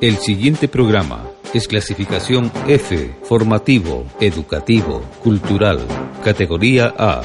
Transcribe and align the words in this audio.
El 0.00 0.18
siguiente 0.18 0.68
programa 0.68 1.24
es 1.54 1.66
clasificación 1.66 2.52
F, 2.68 3.14
formativo, 3.22 4.04
educativo, 4.20 5.00
cultural, 5.22 5.78
categoría 6.22 6.92
A, 6.98 7.22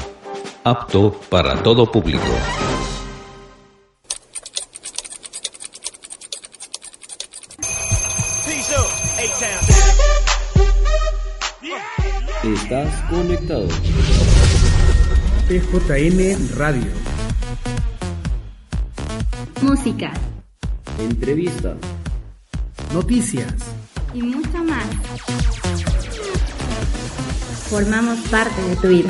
apto 0.64 1.12
para 1.28 1.62
todo 1.62 1.90
público. 1.92 2.24
Estás 12.42 13.10
conectado. 13.10 13.68
PJN 15.46 16.56
Radio. 16.56 16.90
Música. 19.60 20.12
Entrevista. 20.98 21.76
Noticias. 22.92 23.54
Y 24.12 24.20
mucho 24.20 24.62
más. 24.64 24.84
Formamos 27.70 28.18
parte 28.28 28.60
de 28.68 28.76
tu 28.76 28.88
vida. 28.88 29.08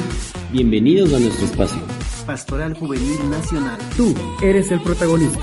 Bienvenidos 0.53 1.13
a 1.13 1.19
nuestro 1.19 1.47
espacio. 1.47 1.83
Pastoral 2.25 2.75
Juvenil 2.75 3.29
Nacional. 3.29 3.79
Tú 3.97 4.15
eres 4.41 4.71
el 4.71 4.81
protagonista. 4.83 5.41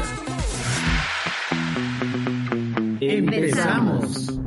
Empezamos. 3.02 4.39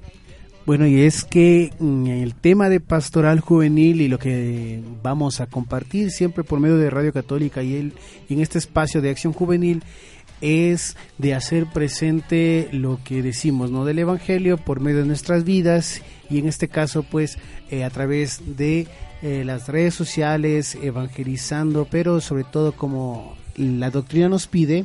Bueno, 0.66 0.86
y 0.86 1.00
es 1.00 1.24
que 1.24 1.72
mm, 1.80 2.06
el 2.06 2.34
tema 2.34 2.68
de 2.68 2.78
pastoral 2.78 3.40
juvenil 3.40 4.02
y 4.02 4.08
lo 4.08 4.18
que 4.18 4.84
vamos 5.02 5.40
a 5.40 5.46
compartir 5.46 6.10
siempre 6.12 6.44
por 6.44 6.60
medio 6.60 6.76
de 6.76 6.90
Radio 6.90 7.12
Católica 7.12 7.62
y, 7.64 7.74
el, 7.74 7.94
y 8.28 8.34
en 8.34 8.40
este 8.40 8.58
espacio 8.58 9.00
de 9.00 9.10
acción 9.10 9.32
juvenil 9.32 9.82
es 10.40 10.96
de 11.18 11.34
hacer 11.34 11.66
presente 11.66 12.68
lo 12.72 13.00
que 13.04 13.22
decimos, 13.22 13.70
¿no? 13.70 13.84
Del 13.84 13.98
Evangelio 13.98 14.58
por 14.58 14.80
medio 14.80 14.98
de 14.98 15.06
nuestras 15.06 15.44
vidas 15.44 16.02
y 16.30 16.38
en 16.38 16.48
este 16.48 16.68
caso, 16.68 17.02
pues, 17.02 17.38
eh, 17.70 17.84
a 17.84 17.90
través 17.90 18.56
de 18.56 18.86
eh, 19.22 19.42
las 19.44 19.68
redes 19.68 19.94
sociales, 19.94 20.76
evangelizando, 20.80 21.86
pero 21.90 22.20
sobre 22.20 22.44
todo 22.44 22.72
como 22.72 23.36
la 23.56 23.90
doctrina 23.90 24.28
nos 24.28 24.46
pide, 24.46 24.84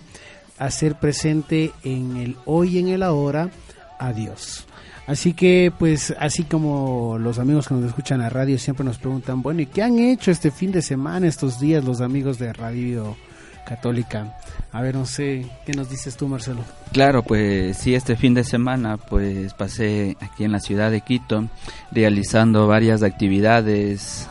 hacer 0.58 0.96
presente 0.96 1.72
en 1.84 2.18
el 2.18 2.36
hoy 2.46 2.78
y 2.78 2.80
en 2.80 2.88
el 2.90 3.04
ahora 3.04 3.52
a 4.00 4.14
Dios. 4.14 4.66
Así 5.06 5.34
que, 5.34 5.72
pues, 5.78 6.14
así 6.18 6.44
como 6.44 7.18
los 7.20 7.38
amigos 7.38 7.68
que 7.68 7.74
nos 7.74 7.86
escuchan 7.86 8.22
a 8.22 8.30
radio 8.30 8.58
siempre 8.58 8.86
nos 8.86 8.98
preguntan, 8.98 9.42
bueno, 9.42 9.62
¿y 9.62 9.66
qué 9.66 9.84
han 9.84 10.00
hecho 10.00 10.32
este 10.32 10.50
fin 10.50 10.72
de 10.72 10.82
semana, 10.82 11.28
estos 11.28 11.60
días, 11.60 11.84
los 11.84 12.00
amigos 12.00 12.40
de 12.40 12.54
Radio 12.54 13.18
Católica? 13.66 14.38
A 14.72 14.82
ver, 14.82 14.96
no 14.96 15.06
sé, 15.06 15.46
¿qué 15.66 15.74
nos 15.74 15.90
dices 15.90 16.16
tú, 16.18 16.28
Marcelo? 16.28 16.62
Claro, 16.92 17.24
pues 17.24 17.78
sí, 17.78 17.96
este 17.96 18.16
fin 18.16 18.34
de 18.34 18.44
semana 18.44 18.98
pues 18.98 19.54
pasé 19.54 20.18
aquí 20.20 20.44
en 20.44 20.52
la 20.52 20.60
ciudad 20.60 20.92
de 20.92 21.02
Quito 21.02 21.46
realizando 21.92 22.68
varias 22.68 23.04
actividades 23.04 24.28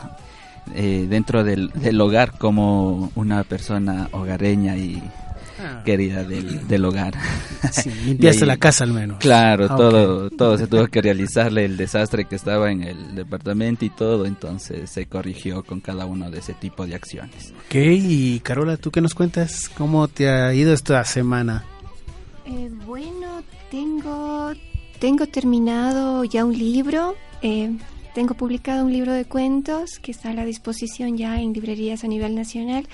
eh, 0.75 1.07
dentro 1.09 1.43
del, 1.43 1.71
del, 1.71 1.99
hogar 1.99 2.31
como 2.37 3.11
una 3.15 3.43
persona 3.43 4.07
hogareña 4.11 4.77
y 4.77 5.01
ah. 5.59 5.81
querida 5.85 6.23
del, 6.23 6.67
del 6.67 6.85
hogar. 6.85 7.13
Sí, 7.71 7.89
limpiaste 7.89 8.43
ahí, 8.43 8.47
la 8.47 8.57
casa 8.57 8.83
al 8.83 8.93
menos. 8.93 9.17
Claro, 9.17 9.67
ah, 9.69 9.75
todo, 9.75 10.25
okay. 10.25 10.37
todo 10.37 10.57
se 10.57 10.67
tuvo 10.67 10.87
que 10.87 11.01
realizarle 11.01 11.65
el 11.65 11.75
desastre 11.75 12.25
que 12.25 12.35
estaba 12.35 12.69
en 12.71 12.83
el 12.83 13.15
departamento 13.15 13.85
y 13.85 13.89
todo, 13.89 14.25
entonces 14.25 14.89
se 14.89 15.07
corrigió 15.07 15.63
con 15.63 15.79
cada 15.79 16.05
uno 16.05 16.29
de 16.29 16.39
ese 16.39 16.53
tipo 16.53 16.85
de 16.85 16.93
acciones. 16.93 17.53
Ok, 17.65 17.75
y 17.75 18.39
Carola, 18.41 18.77
¿tú 18.77 18.91
qué 18.91 19.01
nos 19.01 19.15
cuentas? 19.15 19.69
¿Cómo 19.75 20.07
te 20.07 20.29
ha 20.29 20.53
ido 20.53 20.73
esta 20.73 21.03
semana? 21.05 21.63
Eh, 22.45 22.69
bueno, 22.85 23.41
tengo, 23.71 24.51
tengo 24.99 25.27
terminado 25.27 26.23
ya 26.25 26.45
un 26.45 26.57
libro. 26.57 27.15
Eh, 27.41 27.71
tengo 28.13 28.35
publicado 28.35 28.85
un 28.85 28.93
libro 28.93 29.11
de 29.13 29.25
cuentos 29.25 29.97
que 29.99 30.11
está 30.11 30.29
a 30.29 30.33
la 30.33 30.45
disposición 30.45 31.17
ya 31.17 31.41
en 31.41 31.53
librerías 31.53 32.03
a 32.03 32.07
nivel 32.07 32.35
nacional. 32.35 32.87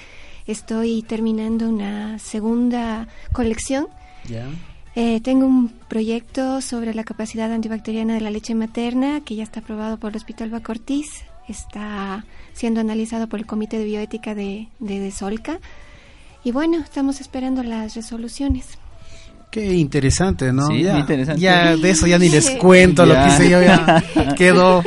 Estoy 0.49 1.03
terminando 1.03 1.69
una 1.69 2.17
segunda 2.17 3.07
colección. 3.33 3.85
Yeah. 4.27 4.47
Eh, 4.95 5.21
tengo 5.21 5.45
un 5.45 5.69
proyecto 5.87 6.61
sobre 6.61 6.95
la 6.95 7.03
capacidad 7.03 7.51
antibacteriana 7.51 8.15
de 8.15 8.21
la 8.21 8.31
leche 8.31 8.55
materna 8.55 9.21
que 9.21 9.35
ya 9.35 9.43
está 9.43 9.59
aprobado 9.59 9.97
por 9.97 10.09
el 10.09 10.15
Hospital 10.17 10.49
Bacortiz. 10.49 11.05
Está 11.47 12.25
siendo 12.53 12.79
analizado 12.81 13.29
por 13.29 13.39
el 13.39 13.45
Comité 13.45 13.77
de 13.77 13.85
Bioética 13.85 14.33
de, 14.33 14.69
de, 14.79 14.99
de 14.99 15.11
Solca. 15.11 15.59
Y 16.43 16.51
bueno, 16.51 16.79
estamos 16.79 17.21
esperando 17.21 17.61
las 17.61 17.95
resoluciones. 17.95 18.79
Qué 19.51 19.75
interesante, 19.75 20.51
¿no? 20.51 20.65
Sí, 20.65 20.81
ya, 20.81 20.97
interesante. 20.97 21.41
ya 21.41 21.75
de 21.75 21.89
eso 21.91 22.07
ya 22.07 22.17
ni 22.17 22.29
les 22.29 22.49
cuento, 22.51 23.05
lo 23.05 23.13
que 23.13 23.27
hice 23.27 23.49
yo 23.51 23.61
ya 23.61 24.03
quedó. 24.35 24.81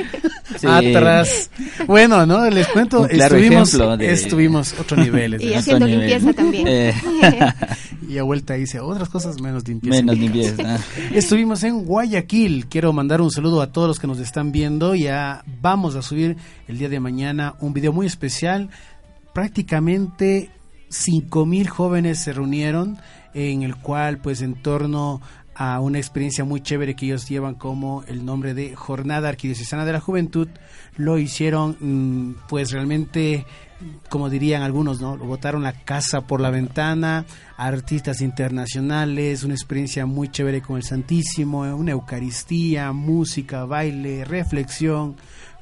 Sí. 0.81 0.88
atrás. 0.93 1.50
Bueno, 1.87 2.25
¿no? 2.26 2.49
Les 2.50 2.67
cuento, 2.69 3.06
claro 3.09 3.37
estuvimos, 3.37 3.99
de- 3.99 4.12
estuvimos 4.12 4.75
otro 4.79 4.97
nivel. 4.97 5.43
Y 5.43 5.55
haciendo 5.55 5.87
nivel. 5.87 6.09
limpieza 6.09 6.32
también. 6.32 6.67
Eh. 6.69 6.94
Y 8.09 8.19
a 8.19 8.25
vuelta 8.25 8.55
dice 8.55 8.79
otras 8.79 9.09
cosas 9.09 9.41
menos 9.41 9.67
limpieza. 9.67 9.97
Menos 9.97 10.19
limpieza. 10.19 10.79
Estuvimos 11.14 11.62
en 11.62 11.82
Guayaquil. 11.87 12.67
Quiero 12.67 12.93
mandar 12.93 13.23
un 13.23 13.31
saludo 13.31 13.62
a 13.62 13.73
todos 13.73 13.88
los 13.88 13.99
que 13.99 14.06
nos 14.06 14.19
están 14.19 14.53
viendo. 14.53 14.94
Ya 14.94 15.43
vamos 15.62 15.97
a 15.97 16.03
subir 16.03 16.37
el 16.69 16.76
día 16.76 16.91
de 16.91 17.00
mañana 17.00 17.55
un 17.61 17.73
video 17.73 17.91
muy 17.91 18.05
especial. 18.06 18.69
Prácticamente 19.32 20.50
5000 20.91 21.69
jóvenes 21.69 22.19
se 22.19 22.32
reunieron 22.35 22.99
en 23.35 23.62
el 23.62 23.76
cual 23.76 24.19
pues 24.19 24.43
en 24.43 24.55
torno 24.55 25.23
a 25.54 25.81
una 25.81 25.99
experiencia 25.99 26.44
muy 26.44 26.60
chévere 26.60 26.96
que 26.96 27.06
ellos 27.06 27.28
llevan 27.28 27.54
como 27.54 28.04
el 28.08 28.25
nombre 28.25 28.54
de 28.54 28.75
Jornada 28.75 29.28
Arquidiocesana 29.28 29.84
de 29.84 29.93
la 29.93 30.00
Juventud, 30.00 30.49
lo 30.96 31.19
hicieron 31.19 31.76
mm, 31.81 32.49
pues 32.49 32.72
realmente 32.72 33.44
como 34.08 34.31
dirían 34.31 34.62
algunos, 34.62 35.00
¿no? 35.00 35.16
Botaron 35.16 35.62
la 35.62 35.72
casa 35.72 36.22
por 36.22 36.40
la 36.40 36.50
ventana, 36.50 37.25
artistas 37.56 38.20
internacionales, 38.20 39.44
una 39.44 39.54
experiencia 39.54 40.06
muy 40.06 40.28
chévere 40.28 40.62
con 40.62 40.76
el 40.76 40.82
Santísimo, 40.82 41.62
una 41.62 41.93
Eucaristía, 41.93 42.93
música, 42.93 43.64
baile, 43.64 44.25
reflexión, 44.25 45.16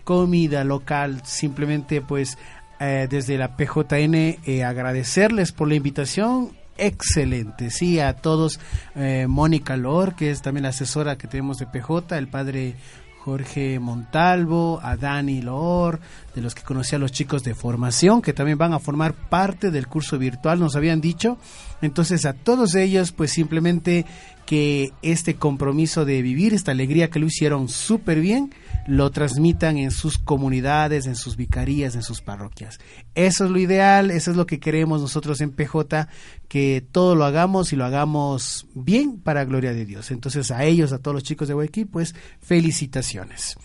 comida 0.05 0.65
local, 0.65 1.23
simplemente 1.25 2.01
pues 2.01 2.37
eh, 2.79 3.07
desde 3.09 3.39
la 3.39 3.57
PJN 3.57 4.15
eh, 4.45 4.65
agradecerles 4.65 5.53
por 5.53 5.69
la 5.69 5.75
invitación. 5.75 6.60
Excelente, 6.81 7.71
sí, 7.71 8.01
a 8.01 8.15
todos. 8.15 8.59
eh, 8.95 9.27
Mónica 9.29 9.77
Lor, 9.77 10.15
que 10.17 10.31
es 10.31 10.41
también 10.41 10.63
la 10.63 10.71
asesora 10.71 11.19
que 11.19 11.29
tenemos 11.29 11.59
de 11.59 11.67
PJ, 11.67 12.17
el 12.17 12.29
padre 12.29 12.75
Jorge 13.19 13.79
Montalvo, 13.79 14.81
a 14.83 14.97
Dani 14.97 15.43
Loor, 15.43 16.01
de 16.35 16.41
los 16.41 16.55
que 16.55 16.63
conocí 16.63 16.97
a 16.97 16.99
los 16.99 17.13
chicos 17.13 17.45
de 17.45 17.55
formación, 17.55 18.23
que 18.23 18.33
también 18.33 18.57
van 18.57 18.73
a 18.73 18.79
formar 18.79 19.13
parte 19.13 19.71
del 19.71 19.89
curso 19.89 20.19
virtual, 20.19 20.59
nos 20.59 20.75
habían 20.75 21.03
dicho. 21.03 21.37
Entonces 21.83 22.25
a 22.25 22.33
todos 22.33 22.75
ellos, 22.75 23.13
pues 23.13 23.31
simplemente 23.31 24.07
que 24.47 24.93
este 25.03 25.35
compromiso 25.37 26.05
de 26.05 26.23
vivir, 26.23 26.55
esta 26.55 26.73
alegría 26.73 27.11
que 27.11 27.21
lo 27.21 27.27
hicieron 27.27 27.69
súper 27.69 28.21
bien, 28.21 28.53
lo 28.87 29.11
transmitan 29.11 29.77
en 29.77 29.91
sus 29.91 30.19
comunidades, 30.19 31.07
en 31.07 31.15
sus 31.15 31.37
vicarías, 31.37 31.95
en 31.95 32.03
sus 32.03 32.23
parroquias. 32.23 32.81
Eso 33.15 33.45
es 33.45 33.51
lo 33.51 33.59
ideal, 33.59 34.11
eso 34.11 34.31
es 34.31 34.37
lo 34.37 34.47
que 34.47 34.59
queremos 34.59 35.03
nosotros 35.03 35.41
en 35.41 35.53
PJ, 35.53 36.09
que 36.51 36.85
todo 36.91 37.15
lo 37.15 37.25
hagamos 37.25 37.73
y 37.73 37.77
lo 37.77 37.85
hagamos 37.85 38.67
bien 38.75 39.21
para 39.21 39.45
gloria 39.45 39.73
de 39.73 39.87
Dios. 39.87 40.11
Entonces 40.11 40.51
a 40.51 40.65
ellos, 40.65 40.93
a 40.93 40.99
todos 40.99 41.15
los 41.15 41.23
chicos 41.23 41.47
de 41.47 41.55
Guayaquil, 41.55 41.87
pues 41.87 42.17
felicitaciones. 42.41 43.57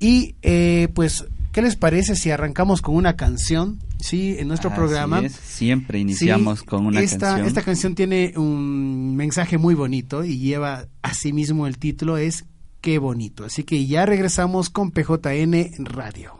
Y 0.00 0.34
eh, 0.40 0.88
pues, 0.94 1.26
¿qué 1.52 1.60
les 1.60 1.76
parece 1.76 2.16
si 2.16 2.30
arrancamos 2.30 2.80
con 2.80 2.96
una 2.96 3.16
canción? 3.16 3.80
Sí, 4.00 4.34
en 4.38 4.48
nuestro 4.48 4.70
Así 4.70 4.78
programa. 4.78 5.20
es, 5.20 5.32
Siempre 5.32 5.98
iniciamos 5.98 6.60
Sí, 6.60 6.64
con 6.64 6.86
una 6.86 7.02
esta, 7.02 7.18
canción. 7.18 7.46
Esta 7.48 7.62
canción 7.62 7.94
tiene 7.94 8.32
un 8.34 9.14
mensaje 9.14 9.58
muy 9.58 9.74
bonito 9.74 10.24
y 10.24 10.38
lleva 10.38 10.86
asimismo 11.02 11.66
el 11.66 11.76
título 11.76 12.16
es 12.16 12.46
Qué 12.80 12.98
bonito. 12.98 13.44
Así 13.44 13.62
que 13.64 13.84
ya 13.86 14.06
regresamos 14.06 14.70
con 14.70 14.90
PJN 14.90 15.84
Radio. 15.84 16.32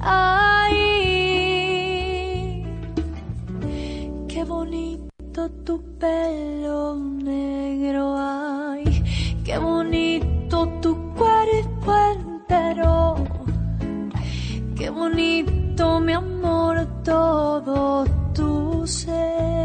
Ay, 0.00 0.74
qué 4.28 4.44
bonito 4.44 5.50
tu 5.64 5.82
pelo 5.98 6.96
negro, 6.96 8.14
ay, 8.18 8.84
qué 9.44 9.58
bonito 9.58 10.68
tu 10.80 10.96
cuerpo 11.14 11.94
entero, 12.14 13.16
qué 14.76 14.90
bonito 14.90 16.00
mi 16.00 16.12
amor, 16.12 16.86
todo 17.04 18.04
tu 18.34 18.86
ser, 18.86 19.59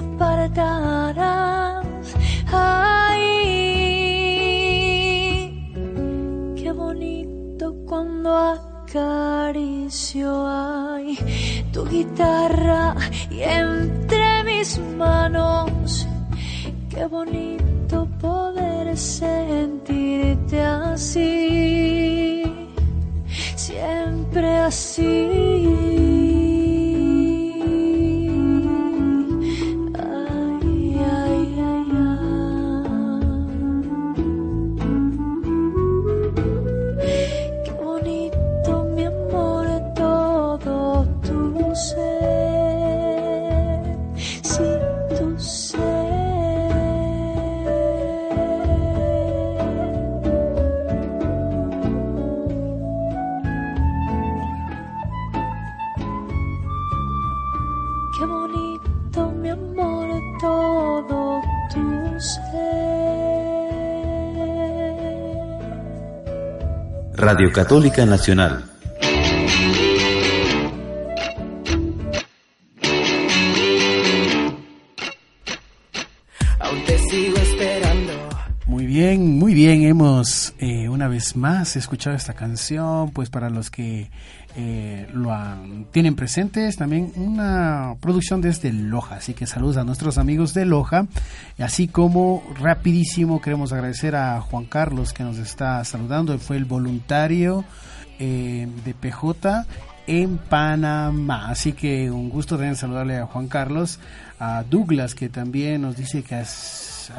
apartará. 0.00 1.82
Ay, 2.52 3.20
qué 6.56 6.72
bonito 6.72 7.74
cuando 7.86 8.36
acaricio 8.36 10.44
ay, 10.46 11.16
tu 11.72 11.84
guitarra 11.84 12.96
y 13.30 13.42
entre 13.42 14.42
mis 14.44 14.78
manos. 14.96 16.06
Qué 16.88 17.04
bonito 17.06 18.08
poder 18.20 18.96
sentirte 18.96 20.62
así, 20.62 22.42
siempre 23.56 24.58
así. 24.58 25.99
Radio 67.40 67.54
Católica 67.54 68.04
Nacional. 68.04 68.62
Aún 76.58 76.84
te 76.84 76.98
sigo 76.98 77.38
esperando. 77.38 78.12
Muy 78.66 78.84
bien, 78.84 79.38
muy 79.38 79.54
bien. 79.54 79.84
Hemos 79.84 80.52
eh, 80.58 80.79
una 81.00 81.08
vez 81.08 81.34
más 81.34 81.76
escuchado 81.76 82.14
esta 82.14 82.34
canción, 82.34 83.10
pues 83.12 83.30
para 83.30 83.48
los 83.48 83.70
que 83.70 84.10
eh, 84.54 85.08
lo 85.14 85.32
han- 85.32 85.86
tienen 85.92 86.14
presentes, 86.14 86.76
también 86.76 87.10
una 87.16 87.94
producción 88.00 88.42
desde 88.42 88.70
Loja. 88.70 89.14
Así 89.16 89.32
que 89.32 89.46
saludos 89.46 89.78
a 89.78 89.84
nuestros 89.84 90.18
amigos 90.18 90.52
de 90.52 90.66
Loja. 90.66 91.06
Así 91.58 91.88
como 91.88 92.42
rapidísimo 92.60 93.40
queremos 93.40 93.72
agradecer 93.72 94.14
a 94.14 94.42
Juan 94.42 94.66
Carlos 94.66 95.14
que 95.14 95.22
nos 95.24 95.38
está 95.38 95.82
saludando. 95.84 96.34
Él 96.34 96.38
fue 96.38 96.58
el 96.58 96.66
voluntario 96.66 97.64
eh, 98.18 98.68
de 98.84 98.92
PJ 98.92 99.64
en 100.06 100.36
Panamá. 100.36 101.48
Así 101.48 101.72
que 101.72 102.10
un 102.10 102.28
gusto 102.28 102.56
también 102.56 102.76
saludarle 102.76 103.16
a 103.16 103.24
Juan 103.26 103.48
Carlos, 103.48 104.00
a 104.38 104.64
Douglas 104.68 105.14
que 105.14 105.30
también 105.30 105.80
nos 105.80 105.96
dice 105.96 106.22
que 106.22 106.34
ha 106.34 106.44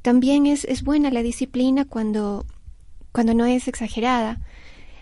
también 0.00 0.46
es, 0.46 0.64
es 0.64 0.82
buena 0.82 1.10
la 1.10 1.22
disciplina 1.22 1.84
cuando, 1.84 2.46
cuando 3.12 3.34
no 3.34 3.44
es 3.44 3.68
exagerada. 3.68 4.40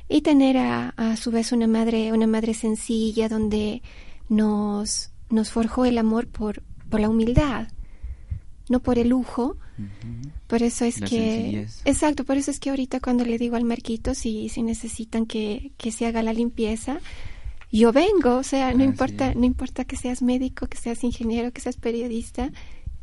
Y 0.09 0.21
tener 0.21 0.57
a, 0.57 0.91
a 0.91 1.17
su 1.17 1.31
vez 1.31 1.53
una 1.53 1.67
madre, 1.67 2.13
una 2.13 2.27
madre 2.27 2.55
sencilla 2.55 3.29
donde 3.29 3.83
nos, 4.29 5.11
nos 5.31 5.51
forjó 5.51 5.85
el 5.85 5.99
amor 5.99 6.29
por, 6.29 6.63
por 6.89 7.01
la 7.01 7.09
humildad, 7.09 7.69
no 8.69 8.81
por 8.81 8.99
el 8.99 9.09
lujo. 9.09 9.57
Por 10.47 10.63
eso 10.63 10.85
es 10.85 11.01
La 11.01 11.07
que... 11.07 11.17
sencillez. 11.17 11.83
Exacto, 11.85 12.25
por 12.25 12.37
eso 12.39 12.51
es 12.51 12.61
que 12.61 12.71
ahorita 12.71 13.01
cuando 13.01 13.25
le 13.25 13.37
digo 13.37 13.57
al 13.57 13.65
Marquito 13.65 14.15
si, 14.15 14.49
si 14.49 14.63
necesitan 14.63 15.27
que, 15.27 15.73
que 15.77 15.93
se 15.93 16.07
haga 16.07 16.23
la 16.23 16.33
limpieza, 16.33 16.99
yo 17.71 17.93
vengo, 17.93 18.37
o 18.37 18.43
sea, 18.43 18.71
no 18.73 18.79
Así 18.79 18.85
importa, 18.85 19.35
no 19.35 19.45
importa 19.45 19.85
que 19.85 19.97
seas 19.97 20.23
médico, 20.23 20.67
que 20.67 20.79
seas 20.79 21.05
ingeniero, 21.05 21.53
que 21.53 21.61
seas 21.61 21.77
periodista, 21.77 22.53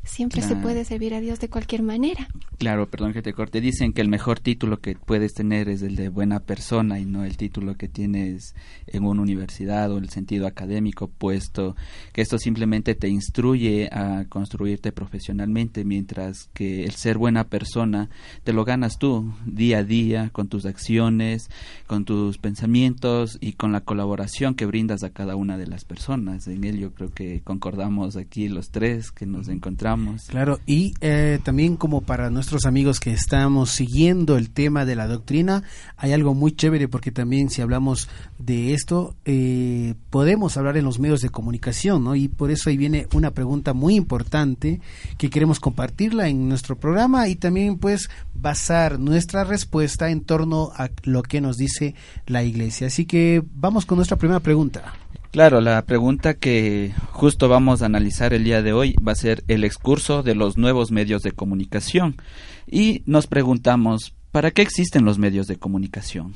Siempre 0.03 0.41
se 0.41 0.55
puede 0.57 0.83
servir 0.83 1.13
a 1.13 1.22
Dios 1.22 1.39
de 1.39 1.50
cualquier 1.50 1.81
manera. 1.81 2.27
Claro, 2.57 2.89
perdón 2.89 3.13
que 3.13 3.22
te 3.22 3.33
corte. 3.33 3.62
Dicen 3.62 3.93
que 3.93 4.01
el 4.01 4.10
mejor 4.10 4.39
título 4.39 4.79
que 4.79 4.95
puedes 4.95 5.33
tener 5.33 5.69
es 5.69 5.81
el 5.81 5.95
de 5.95 6.10
buena 6.10 6.41
persona 6.41 7.00
y 7.00 7.05
no 7.05 7.24
el 7.24 7.38
título 7.38 7.75
que 7.75 7.88
tienes 7.88 8.53
en 8.88 9.05
una 9.05 9.22
universidad 9.22 9.91
o 9.91 9.98
el 9.98 10.10
sentido 10.10 10.45
académico, 10.45 11.07
puesto 11.07 11.75
que 12.12 12.22
esto 12.22 12.38
simplemente 12.38 12.95
te 12.95 13.07
instruye 13.07 13.89
a 13.91 14.25
construirte 14.27 14.91
profesionalmente, 14.91 15.86
mientras 15.86 16.50
que 16.53 16.83
el 16.83 16.91
ser 16.91 17.17
buena 17.17 17.45
persona 17.45 18.10
te 18.43 18.51
lo 18.53 18.65
ganas 18.65 19.00
tú 19.00 19.33
día 19.45 19.79
a 19.79 19.83
día 19.83 20.29
con 20.31 20.48
tus 20.48 20.65
acciones, 20.65 21.50
con 21.88 22.03
tus 22.03 22.38
pensamientos 22.38 23.38
y 23.39 23.53
con 23.53 23.72
la 23.72 23.81
colaboración 23.81 24.55
que 24.55 24.65
brindas 24.65 25.03
a 25.03 25.12
cada 25.12 25.36
una 25.36 25.57
de 25.57 25.67
las 25.67 25.86
personas. 25.86 26.48
En 26.48 26.63
ello 26.65 26.93
creo 26.93 27.12
que 27.12 27.41
concordamos 27.41 28.17
aquí 28.17 28.50
los 28.50 28.69
tres 28.69 29.12
que 29.12 29.25
nos 29.25 29.48
encontramos. 29.48 29.92
Claro, 30.27 30.59
y 30.65 30.93
eh, 31.01 31.39
también 31.43 31.77
como 31.77 32.01
para 32.01 32.29
nuestros 32.29 32.65
amigos 32.65 33.00
que 33.00 33.12
estamos 33.12 33.71
siguiendo 33.71 34.38
el 34.38 34.50
tema 34.50 34.85
de 34.85 34.95
la 34.95 35.07
doctrina, 35.07 35.63
hay 35.97 36.13
algo 36.13 36.33
muy 36.33 36.51
chévere 36.51 36.88
porque 36.88 37.12
también 37.12 37.50
si 37.50 37.62
hablamos 37.62 38.09
de 38.39 38.73
esto, 38.73 39.15
eh, 39.25 39.95
podemos 40.09 40.57
hablar 40.57 40.77
en 40.77 40.85
los 40.85 41.00
medios 41.00 41.21
de 41.21 41.29
comunicación, 41.29 42.03
¿no? 42.03 42.15
Y 42.15 42.27
por 42.27 42.51
eso 42.51 42.69
ahí 42.69 42.77
viene 42.77 43.07
una 43.13 43.31
pregunta 43.31 43.73
muy 43.73 43.95
importante 43.95 44.81
que 45.17 45.29
queremos 45.29 45.59
compartirla 45.59 46.27
en 46.27 46.50
nuestro 46.50 46.77
programa 46.77 47.27
y 47.27 47.35
también 47.35 47.77
pues 47.77 48.09
basar 48.33 49.00
nuestra 49.00 49.43
respuesta 49.43 50.09
en 50.09 50.21
torno 50.21 50.71
a 50.75 50.89
lo 51.03 51.23
que 51.23 51.41
nos 51.41 51.57
dice 51.57 51.95
la 52.27 52.43
iglesia. 52.43 52.88
Así 52.88 53.05
que 53.05 53.43
vamos 53.55 53.85
con 53.85 53.97
nuestra 53.97 54.17
primera 54.17 54.39
pregunta. 54.39 54.93
Claro, 55.34 55.62
la 55.62 55.84
pregunta 55.86 56.36
que 56.36 56.94
justo 57.10 57.50
vamos 57.50 57.82
a 57.82 57.88
analizar 57.88 58.36
el 58.36 58.44
día 58.44 58.62
de 58.62 58.72
hoy 58.72 58.94
va 59.06 59.13
a 59.13 59.16
ser 59.16 59.44
el 59.48 59.63
excurso 59.63 60.22
de 60.22 60.36
los 60.36 60.60
nuevos 60.60 60.92
medios 60.92 61.24
de 61.24 61.32
comunicación. 61.32 62.18
Y 62.68 63.02
nos 63.08 63.25
preguntamos, 63.25 64.13
¿para 64.32 64.52
qué 64.52 64.62
existen 64.62 65.06
los 65.06 65.18
medios 65.18 65.48
de 65.48 65.58
comunicación? 65.58 66.36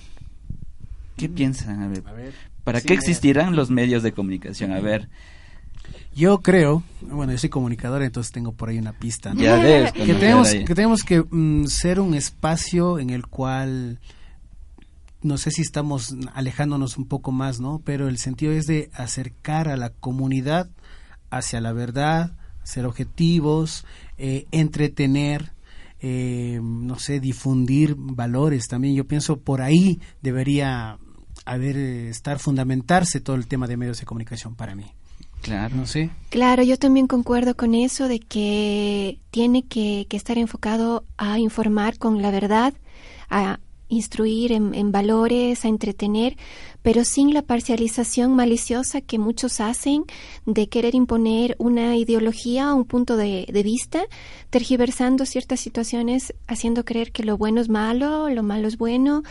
¿Qué 1.16 1.30
piensan? 1.30 1.84
A 1.84 1.88
ver, 1.90 2.02
¿para 2.64 2.80
sí, 2.80 2.88
qué 2.88 2.96
existirán 2.96 3.56
los 3.56 3.70
medios 3.70 4.02
de 4.02 4.14
comunicación? 4.14 4.72
A 4.72 4.80
ver, 4.80 5.10
Yo 6.16 6.40
creo, 6.40 6.82
bueno, 7.02 7.34
yo 7.34 7.38
soy 7.38 7.52
comunicador, 7.52 8.02
entonces 8.02 8.34
tengo 8.34 8.54
por 8.54 8.70
ahí 8.70 8.80
una 8.80 8.94
pista. 8.94 9.32
¿no? 9.32 9.40
ya 9.40 9.58
ves. 9.58 9.92
que 9.92 10.16
tenemos 10.16 10.50
que 10.52 10.74
tenemos 10.74 11.04
que 11.04 11.24
mm, 11.30 11.68
ser 11.68 12.00
un 12.00 12.16
espacio 12.16 12.98
en 12.98 13.12
el 13.12 13.28
cual 13.28 14.00
no 15.28 15.38
sé 15.38 15.52
si 15.52 15.62
estamos 15.62 16.16
alejándonos 16.34 16.98
un 16.98 17.06
poco 17.06 17.32
más, 17.32 17.60
¿no? 17.60 17.82
Pero 17.84 18.08
el 18.08 18.18
sentido 18.18 18.52
es 18.54 18.66
de 18.66 18.90
acercar 18.94 19.68
a 19.68 19.78
la 19.78 19.90
comunidad 19.90 20.70
hacia 21.30 21.62
la 21.62 21.74
verdad, 21.74 22.32
ser 22.64 22.86
objetivos, 22.86 23.86
eh, 24.18 24.46
entretener, 24.52 25.54
eh, 26.00 26.60
no 26.62 27.00
sé, 27.00 27.20
difundir 27.20 27.96
valores 27.98 28.68
también. 28.68 28.96
Yo 28.96 29.06
pienso 29.06 29.40
por 29.40 29.62
ahí 29.62 30.00
debería 30.22 30.98
haber 31.46 31.78
estar 31.78 32.40
fundamentarse 32.40 33.22
todo 33.22 33.36
el 33.36 33.48
tema 33.48 33.68
de 33.68 33.78
medios 33.78 34.00
de 34.00 34.06
comunicación 34.06 34.56
para 34.56 34.76
mí. 34.76 34.86
Claro. 35.42 35.76
No 35.76 35.86
sé. 35.86 36.10
Claro, 36.30 36.64
yo 36.64 36.78
también 36.78 37.08
concuerdo 37.08 37.56
con 37.56 37.76
eso 37.76 38.08
de 38.08 38.20
que 38.20 39.20
tiene 39.32 39.64
que, 39.64 40.08
que 40.10 40.18
estar 40.18 40.38
enfocado 40.38 41.06
a 41.18 41.40
informar 41.40 41.98
con 41.98 42.22
la 42.22 42.32
verdad, 42.32 42.74
a 43.30 43.60
instruir 43.90 44.52
en, 44.52 44.74
en 44.74 44.92
valores, 44.92 45.66
a 45.66 45.68
entretener, 45.68 46.38
pero 46.82 47.04
sin 47.04 47.34
la 47.34 47.42
parcialización 47.42 48.36
maliciosa 48.36 49.02
que 49.02 49.20
muchos 49.20 49.60
hacen 49.60 50.04
de 50.46 50.70
querer 50.70 50.96
imponer 50.96 51.56
una 51.60 51.98
ideología 51.98 52.74
o 52.74 52.78
un 52.78 52.86
punto 52.86 53.18
de, 53.18 53.46
de 53.52 53.64
vista, 53.64 54.04
tergiversando 54.50 55.26
ciertas 55.26 55.60
situaciones, 55.60 56.34
haciendo 56.48 56.86
creer 56.86 57.12
que 57.12 57.24
lo 57.24 57.38
bueno 57.38 57.62
es 57.62 57.70
malo, 57.70 58.30
lo 58.30 58.44
malo 58.44 58.68
es 58.68 58.78
bueno, 58.78 59.24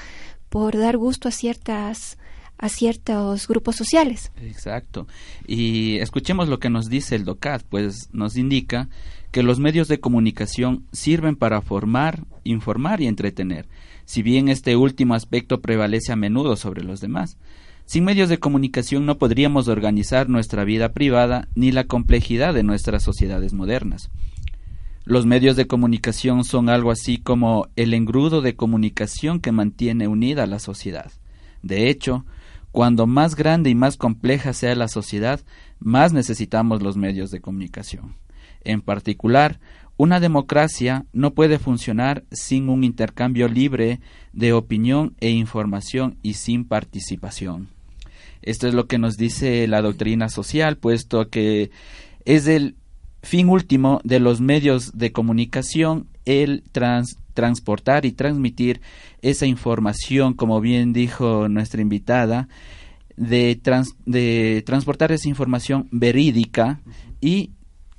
por 0.49 0.77
dar 0.77 0.97
gusto 0.97 1.29
a 1.29 1.33
ciertas 1.33 2.19
a 2.59 2.69
ciertos 2.69 3.49
grupos 3.49 3.77
sociales. 3.77 4.33
Exacto. 4.41 5.07
Y 5.47 5.99
escuchemos 5.99 6.49
lo 6.49 6.59
que 6.59 6.71
nos 6.71 6.89
dice 6.89 7.15
el 7.15 7.25
DOCAT, 7.25 7.63
pues 7.69 8.09
nos 8.13 8.37
indica 8.37 8.89
que 9.31 9.43
los 9.43 9.59
medios 9.59 9.89
de 9.89 10.01
comunicación 10.01 10.87
sirven 10.93 11.37
para 11.37 11.61
formar, 11.61 12.25
informar 12.45 13.03
y 13.03 13.07
entretener, 13.07 13.69
si 14.07 14.23
bien 14.23 14.49
este 14.49 14.77
último 14.77 15.15
aspecto 15.15 15.61
prevalece 15.61 16.13
a 16.13 16.17
menudo 16.17 16.57
sobre 16.57 16.83
los 16.83 17.01
demás. 17.01 17.37
Sin 17.85 18.05
medios 18.05 18.29
de 18.29 18.39
comunicación 18.39 19.05
no 19.05 19.19
podríamos 19.19 19.69
organizar 19.69 20.29
nuestra 20.29 20.65
vida 20.65 20.93
privada 20.93 21.49
ni 21.55 21.71
la 21.73 21.85
complejidad 21.85 22.55
de 22.55 22.63
nuestras 22.63 23.03
sociedades 23.03 23.53
modernas. 23.53 24.11
Los 25.05 25.27
medios 25.27 25.55
de 25.55 25.69
comunicación 25.69 26.45
son 26.45 26.69
algo 26.69 26.91
así 26.91 27.19
como 27.19 27.69
el 27.77 27.95
engrudo 27.95 28.41
de 28.41 28.57
comunicación 28.57 29.39
que 29.39 29.53
mantiene 29.53 30.09
unida 30.09 30.45
a 30.45 30.49
la 30.49 30.59
sociedad. 30.59 31.13
De 31.63 31.89
hecho, 31.89 32.25
cuando 32.73 33.07
más 33.07 33.37
grande 33.37 33.71
y 33.71 33.75
más 33.75 33.97
compleja 33.97 34.53
sea 34.53 34.75
la 34.75 34.89
sociedad, 34.89 35.41
más 35.79 36.13
necesitamos 36.13 36.83
los 36.83 36.97
medios 36.97 37.31
de 37.31 37.41
comunicación. 37.41 38.17
En 38.65 38.81
particular, 38.81 39.61
una 39.97 40.21
democracia 40.21 41.07
no 41.13 41.33
puede 41.33 41.59
funcionar 41.59 42.25
sin 42.31 42.69
un 42.69 42.85
intercambio 42.85 43.49
libre 43.49 44.01
de 44.33 44.53
opinión 44.53 45.15
e 45.21 45.31
información 45.31 46.19
y 46.23 46.35
sin 46.35 46.65
participación. 46.65 47.69
Esto 48.43 48.69
es 48.69 48.75
lo 48.75 48.87
que 48.87 48.99
nos 48.99 49.17
dice 49.17 49.67
la 49.67 49.83
doctrina 49.83 50.29
social, 50.29 50.77
puesto 50.77 51.31
que 51.31 51.71
es 52.25 52.47
el 52.47 52.77
fin 53.23 53.49
último 53.49 54.01
de 54.05 54.21
los 54.21 54.41
medios 54.41 54.97
de 54.97 55.11
comunicación 55.13 56.07
el 56.27 56.63
trans- 56.73 57.19
transportar 57.35 58.05
y 58.05 58.13
transmitir 58.13 58.81
esa 59.23 59.47
información, 59.47 60.35
como 60.35 60.61
bien 60.61 60.93
dijo 60.93 61.49
nuestra 61.49 61.83
invitada, 61.83 62.49
de, 63.17 63.61
de 64.05 64.63
transportar 64.65 65.11
esa 65.13 65.29
información 65.29 65.89
verídica 65.91 66.81
y 67.21 67.51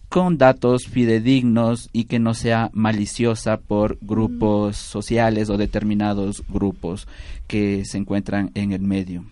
con 0.10 0.38
datos 0.38 0.88
fidedignos 0.88 1.90
y 1.92 2.06
que 2.06 2.20
no 2.20 2.34
sea 2.34 2.70
maliciosa 2.74 3.58
por 3.58 3.98
grupos 4.02 4.78
sociales 4.78 5.50
o 5.50 5.58
determinados 5.58 6.44
grupos 6.48 7.08
que 7.48 7.84
se 7.86 7.98
encuentran 7.98 8.52
en 8.54 8.72
el 8.72 8.82
medio. 8.82 9.26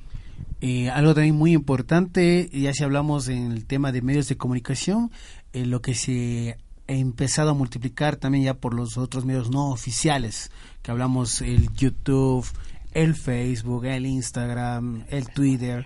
Eh, 0.61 0.89
algo 0.89 1.13
también 1.13 1.35
muy 1.35 1.53
importante, 1.53 2.49
ya 2.51 2.73
si 2.73 2.83
hablamos 2.83 3.27
en 3.27 3.51
el 3.51 3.65
tema 3.65 3.91
de 3.91 4.01
medios 4.01 4.27
de 4.27 4.37
comunicación, 4.37 5.11
eh, 5.53 5.65
lo 5.65 5.81
que 5.81 5.93
se 5.93 6.57
ha 6.87 6.93
empezado 6.93 7.51
a 7.51 7.53
multiplicar 7.53 8.15
también 8.15 8.45
ya 8.45 8.53
por 8.53 8.73
los 8.73 8.97
otros 8.97 9.25
medios 9.25 9.49
no 9.49 9.69
oficiales, 9.69 10.51
que 10.81 10.91
hablamos 10.91 11.41
el 11.41 11.71
YouTube, 11.73 12.45
el 12.95 13.13
Facebook, 13.13 13.85
el 13.85 14.05
Instagram, 14.05 15.03
el 15.09 15.27
Twitter, 15.27 15.85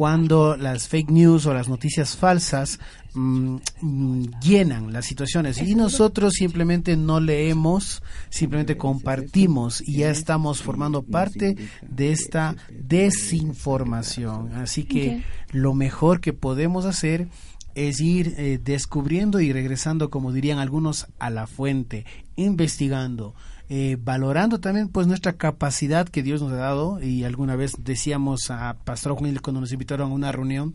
cuando 0.00 0.56
las 0.56 0.88
fake 0.88 1.10
news 1.10 1.44
o 1.44 1.52
las 1.52 1.68
noticias 1.68 2.16
falsas 2.16 2.80
mm, 3.12 3.56
mm, 3.82 4.40
llenan 4.40 4.94
las 4.94 5.04
situaciones. 5.04 5.60
Y 5.60 5.74
nosotros 5.74 6.32
simplemente 6.38 6.96
no 6.96 7.20
leemos, 7.20 8.02
simplemente 8.30 8.78
compartimos 8.78 9.86
y 9.86 9.96
ya 9.96 10.08
estamos 10.08 10.62
formando 10.62 11.02
parte 11.02 11.54
de 11.82 12.12
esta 12.12 12.56
desinformación. 12.70 14.54
Así 14.54 14.84
que 14.84 15.22
lo 15.52 15.74
mejor 15.74 16.22
que 16.22 16.32
podemos 16.32 16.86
hacer 16.86 17.28
es 17.74 18.00
ir 18.00 18.36
eh, 18.38 18.58
descubriendo 18.64 19.38
y 19.40 19.52
regresando, 19.52 20.08
como 20.08 20.32
dirían 20.32 20.60
algunos, 20.60 21.08
a 21.18 21.28
la 21.28 21.46
fuente, 21.46 22.06
investigando, 22.36 23.34
eh, 23.72 23.96
valorando 24.02 24.58
también 24.58 24.88
pues 24.88 25.06
nuestra 25.06 25.34
capacidad 25.34 26.08
que 26.08 26.24
Dios 26.24 26.42
nos 26.42 26.50
ha 26.50 26.56
dado 26.56 27.00
y 27.00 27.22
alguna 27.22 27.54
vez 27.54 27.76
decíamos 27.78 28.50
a 28.50 28.76
Pastor 28.84 29.12
Juan 29.14 29.36
cuando 29.40 29.60
nos 29.60 29.70
invitaron 29.70 30.10
a 30.10 30.14
una 30.14 30.32
reunión 30.32 30.74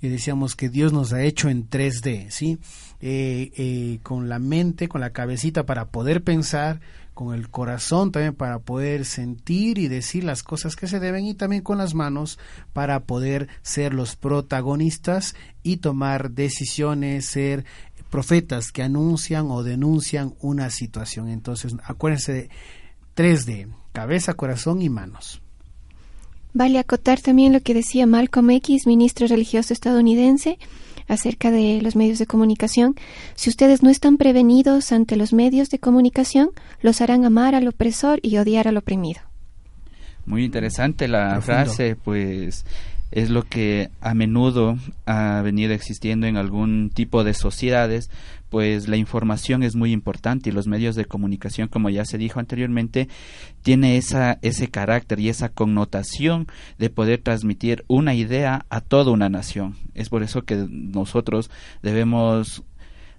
y 0.00 0.06
decíamos 0.06 0.54
que 0.54 0.68
Dios 0.68 0.92
nos 0.92 1.12
ha 1.12 1.24
hecho 1.24 1.48
en 1.48 1.68
3D, 1.68 2.30
¿sí? 2.30 2.60
Eh, 3.00 3.50
eh, 3.56 3.98
con 4.04 4.28
la 4.28 4.38
mente, 4.38 4.88
con 4.88 5.00
la 5.00 5.10
cabecita 5.10 5.66
para 5.66 5.88
poder 5.88 6.22
pensar, 6.22 6.78
con 7.14 7.34
el 7.34 7.50
corazón 7.50 8.12
también 8.12 8.34
para 8.34 8.60
poder 8.60 9.06
sentir 9.06 9.78
y 9.78 9.88
decir 9.88 10.22
las 10.22 10.44
cosas 10.44 10.76
que 10.76 10.86
se 10.86 11.00
deben 11.00 11.24
y 11.24 11.34
también 11.34 11.62
con 11.62 11.78
las 11.78 11.94
manos 11.94 12.38
para 12.72 13.00
poder 13.00 13.48
ser 13.62 13.92
los 13.92 14.14
protagonistas 14.14 15.34
y 15.64 15.78
tomar 15.78 16.30
decisiones, 16.30 17.26
ser 17.26 17.64
profetas 18.16 18.72
que 18.72 18.82
anuncian 18.82 19.50
o 19.50 19.62
denuncian 19.62 20.32
una 20.40 20.70
situación. 20.70 21.28
Entonces, 21.28 21.76
acuérdense 21.84 22.32
de 22.32 22.50
3D, 23.14 23.68
cabeza, 23.92 24.32
corazón 24.32 24.80
y 24.80 24.88
manos. 24.88 25.42
Vale 26.54 26.78
acotar 26.78 27.20
también 27.20 27.52
lo 27.52 27.60
que 27.60 27.74
decía 27.74 28.06
Malcolm 28.06 28.52
X, 28.52 28.86
ministro 28.86 29.26
religioso 29.26 29.74
estadounidense, 29.74 30.58
acerca 31.08 31.50
de 31.50 31.82
los 31.82 31.94
medios 31.94 32.18
de 32.18 32.24
comunicación. 32.24 32.94
Si 33.34 33.50
ustedes 33.50 33.82
no 33.82 33.90
están 33.90 34.16
prevenidos 34.16 34.92
ante 34.92 35.16
los 35.16 35.34
medios 35.34 35.68
de 35.68 35.78
comunicación, 35.78 36.52
los 36.80 37.02
harán 37.02 37.26
amar 37.26 37.54
al 37.54 37.68
opresor 37.68 38.18
y 38.22 38.38
odiar 38.38 38.66
al 38.66 38.78
oprimido. 38.78 39.20
Muy 40.24 40.46
interesante 40.46 41.06
la 41.06 41.34
Profundo. 41.34 41.42
frase, 41.42 41.96
pues 41.96 42.64
es 43.10 43.30
lo 43.30 43.42
que 43.42 43.90
a 44.00 44.14
menudo 44.14 44.76
ha 45.06 45.40
venido 45.42 45.72
existiendo 45.72 46.26
en 46.26 46.36
algún 46.36 46.90
tipo 46.92 47.24
de 47.24 47.34
sociedades, 47.34 48.10
pues 48.48 48.88
la 48.88 48.96
información 48.96 49.62
es 49.62 49.76
muy 49.76 49.92
importante 49.92 50.50
y 50.50 50.52
los 50.52 50.66
medios 50.66 50.96
de 50.96 51.04
comunicación, 51.04 51.68
como 51.68 51.90
ya 51.90 52.04
se 52.04 52.18
dijo 52.18 52.40
anteriormente, 52.40 53.08
tiene 53.62 53.96
esa, 53.96 54.38
ese 54.42 54.68
carácter 54.68 55.20
y 55.20 55.28
esa 55.28 55.48
connotación 55.48 56.46
de 56.78 56.90
poder 56.90 57.22
transmitir 57.22 57.84
una 57.88 58.14
idea 58.14 58.66
a 58.70 58.80
toda 58.80 59.12
una 59.12 59.28
nación. 59.28 59.76
Es 59.94 60.08
por 60.08 60.22
eso 60.22 60.42
que 60.42 60.66
nosotros 60.68 61.50
debemos 61.82 62.64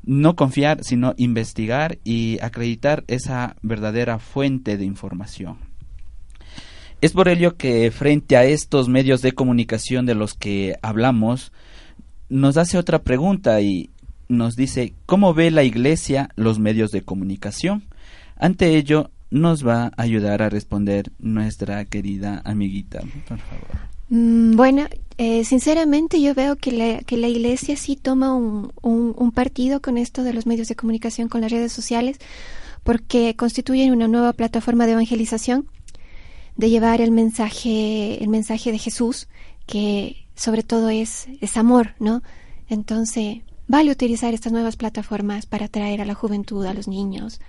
no 0.03 0.35
confiar, 0.35 0.83
sino 0.83 1.13
investigar 1.17 1.99
y 2.03 2.39
acreditar 2.41 3.03
esa 3.07 3.57
verdadera 3.61 4.19
fuente 4.19 4.77
de 4.77 4.85
información. 4.85 5.66
Es 7.01 7.11
por 7.13 7.27
ello 7.27 7.57
que 7.57 7.91
frente 7.91 8.37
a 8.37 8.45
estos 8.45 8.89
medios 8.89 9.21
de 9.21 9.33
comunicación 9.33 10.05
de 10.05 10.15
los 10.15 10.33
que 10.33 10.77
hablamos, 10.81 11.51
nos 12.29 12.57
hace 12.57 12.77
otra 12.77 13.03
pregunta 13.03 13.61
y 13.61 13.89
nos 14.29 14.55
dice, 14.55 14.93
¿cómo 15.05 15.33
ve 15.33 15.51
la 15.51 15.63
Iglesia 15.63 16.29
los 16.35 16.59
medios 16.59 16.91
de 16.91 17.03
comunicación? 17.03 17.83
Ante 18.35 18.75
ello, 18.75 19.11
nos 19.29 19.65
va 19.65 19.91
a 19.95 20.01
ayudar 20.01 20.41
a 20.41 20.49
responder 20.49 21.11
nuestra 21.19 21.85
querida 21.85 22.41
amiguita, 22.45 23.01
por 23.27 23.39
favor. 23.39 23.67
Mm, 24.09 24.55
bueno, 24.55 24.85
eh, 25.17 25.43
sinceramente 25.43 26.21
yo 26.21 26.33
veo 26.33 26.55
que 26.55 26.71
la, 26.71 26.99
que 26.99 27.17
la 27.17 27.27
Iglesia 27.27 27.75
sí 27.75 27.95
toma 27.95 28.33
un, 28.33 28.71
un, 28.81 29.31
partido 29.31 29.81
con 29.81 29.97
esto 29.97 30.23
de 30.23 30.33
los 30.33 30.45
medios 30.45 30.67
de 30.67 30.75
comunicación, 30.75 31.27
con 31.27 31.41
las 31.41 31.51
redes 31.51 31.73
sociales, 31.73 32.17
porque 32.83 33.35
constituyen 33.35 33.91
una 33.91 34.07
nueva 34.07 34.33
plataforma 34.33 34.85
de 34.85 34.93
evangelización, 34.93 35.67
de 36.57 36.69
llevar 36.69 37.01
el 37.01 37.11
mensaje, 37.11 38.21
el 38.21 38.29
mensaje 38.29 38.71
de 38.71 38.79
Jesús, 38.79 39.27
que 39.65 40.27
sobre 40.35 40.63
todo 40.63 40.89
es, 40.89 41.27
es 41.39 41.57
amor, 41.57 41.95
¿no? 41.99 42.21
Entonces, 42.67 43.37
vale 43.67 43.91
utilizar 43.91 44.33
estas 44.33 44.51
nuevas 44.51 44.75
plataformas 44.75 45.45
para 45.45 45.65
atraer 45.65 46.01
a 46.01 46.05
la 46.05 46.13
juventud, 46.13 46.65
a 46.65 46.73
los 46.73 46.87
niños, 46.87 47.39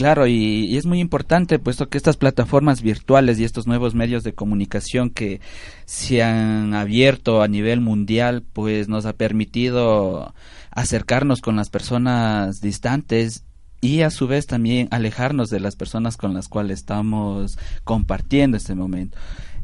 Claro, 0.00 0.26
y, 0.26 0.78
es 0.78 0.86
muy 0.86 0.98
importante, 0.98 1.58
puesto 1.58 1.90
que 1.90 1.98
estas 1.98 2.16
plataformas 2.16 2.80
virtuales 2.80 3.38
y 3.38 3.44
estos 3.44 3.66
nuevos 3.66 3.94
medios 3.94 4.24
de 4.24 4.32
comunicación 4.32 5.10
que 5.10 5.42
se 5.84 6.22
han 6.22 6.72
abierto 6.72 7.42
a 7.42 7.48
nivel 7.48 7.82
mundial, 7.82 8.42
pues 8.54 8.88
nos 8.88 9.04
ha 9.04 9.12
permitido 9.12 10.32
acercarnos 10.70 11.42
con 11.42 11.56
las 11.56 11.68
personas 11.68 12.62
distantes 12.62 13.44
y 13.80 14.02
a 14.02 14.10
su 14.10 14.26
vez 14.26 14.46
también 14.46 14.88
alejarnos 14.90 15.50
de 15.50 15.60
las 15.60 15.76
personas 15.76 16.16
con 16.16 16.34
las 16.34 16.48
cuales 16.48 16.80
estamos 16.80 17.58
compartiendo 17.84 18.56
este 18.56 18.74
momento. 18.74 19.18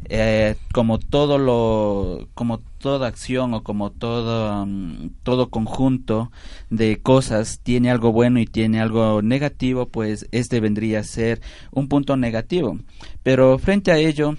Eh, 0.09 0.55
como 0.73 1.01
todo 1.01 1.37
lo 1.37 2.29
como 2.35 2.61
toda 2.79 3.09
acción 3.09 3.55
o 3.55 3.65
como 3.65 3.91
todo 3.91 4.65
mm, 4.65 5.11
todo 5.25 5.51
conjunto 5.51 6.31
de 6.71 6.99
cosas 6.99 7.59
tiene 7.61 7.91
algo 7.91 8.13
bueno 8.13 8.39
y 8.39 8.47
tiene 8.47 8.81
algo 8.81 9.21
negativo 9.21 9.89
pues 9.89 10.29
este 10.31 10.61
vendría 10.61 11.01
a 11.01 11.03
ser 11.03 11.41
un 11.73 11.89
punto 11.89 12.17
negativo 12.17 12.79
pero 13.25 13.59
frente 13.59 13.91
a 13.91 13.99
ello 13.99 14.37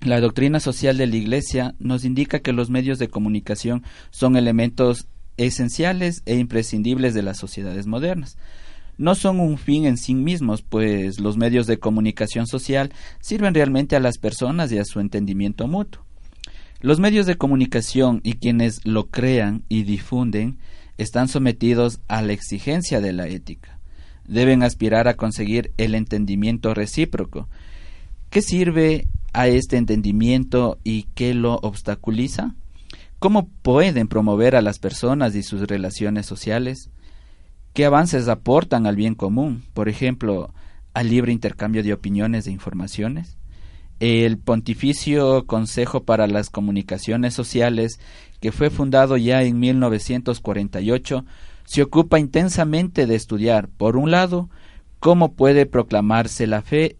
la 0.00 0.20
doctrina 0.20 0.58
social 0.58 0.96
de 0.96 1.06
la 1.06 1.16
Iglesia 1.16 1.76
nos 1.78 2.04
indica 2.04 2.40
que 2.40 2.52
los 2.52 2.68
medios 2.68 2.98
de 2.98 3.08
comunicación 3.08 3.84
son 4.10 4.34
elementos 4.34 5.06
esenciales 5.36 6.22
e 6.26 6.34
imprescindibles 6.38 7.14
de 7.14 7.22
las 7.22 7.36
sociedades 7.36 7.86
modernas 7.86 8.36
no 8.98 9.14
son 9.14 9.40
un 9.40 9.56
fin 9.56 9.86
en 9.86 9.96
sí 9.96 10.14
mismos, 10.14 10.62
pues 10.62 11.20
los 11.20 11.36
medios 11.36 11.66
de 11.66 11.78
comunicación 11.78 12.46
social 12.46 12.92
sirven 13.20 13.54
realmente 13.54 13.96
a 13.96 14.00
las 14.00 14.18
personas 14.18 14.70
y 14.72 14.78
a 14.78 14.84
su 14.84 15.00
entendimiento 15.00 15.66
mutuo. 15.68 16.04
Los 16.80 17.00
medios 17.00 17.26
de 17.26 17.36
comunicación 17.36 18.20
y 18.22 18.34
quienes 18.34 18.84
lo 18.84 19.08
crean 19.08 19.64
y 19.68 19.84
difunden 19.84 20.58
están 20.96 21.28
sometidos 21.28 22.00
a 22.08 22.22
la 22.22 22.32
exigencia 22.32 23.00
de 23.00 23.12
la 23.12 23.28
ética. 23.28 23.78
Deben 24.26 24.62
aspirar 24.62 25.08
a 25.08 25.14
conseguir 25.14 25.72
el 25.76 25.94
entendimiento 25.94 26.74
recíproco. 26.74 27.48
¿Qué 28.30 28.42
sirve 28.42 29.08
a 29.32 29.48
este 29.48 29.76
entendimiento 29.76 30.78
y 30.84 31.04
qué 31.14 31.34
lo 31.34 31.54
obstaculiza? 31.54 32.54
¿Cómo 33.18 33.48
pueden 33.62 34.06
promover 34.06 34.54
a 34.54 34.62
las 34.62 34.78
personas 34.78 35.34
y 35.34 35.42
sus 35.42 35.62
relaciones 35.62 36.26
sociales? 36.26 36.90
¿Qué 37.72 37.84
avances 37.84 38.28
aportan 38.28 38.86
al 38.86 38.96
bien 38.96 39.14
común? 39.14 39.62
Por 39.72 39.88
ejemplo, 39.88 40.52
al 40.94 41.10
libre 41.10 41.32
intercambio 41.32 41.82
de 41.82 41.92
opiniones 41.92 42.46
e 42.46 42.50
informaciones. 42.50 43.36
El 44.00 44.38
Pontificio 44.38 45.46
Consejo 45.46 46.04
para 46.04 46.26
las 46.26 46.50
Comunicaciones 46.50 47.34
Sociales, 47.34 48.00
que 48.40 48.52
fue 48.52 48.70
fundado 48.70 49.16
ya 49.16 49.42
en 49.42 49.58
1948, 49.58 51.24
se 51.64 51.82
ocupa 51.82 52.18
intensamente 52.18 53.06
de 53.06 53.14
estudiar, 53.14 53.68
por 53.68 53.96
un 53.96 54.10
lado, 54.10 54.48
cómo 55.00 55.34
puede 55.34 55.66
proclamarse 55.66 56.46
la 56.46 56.62
fe 56.62 56.96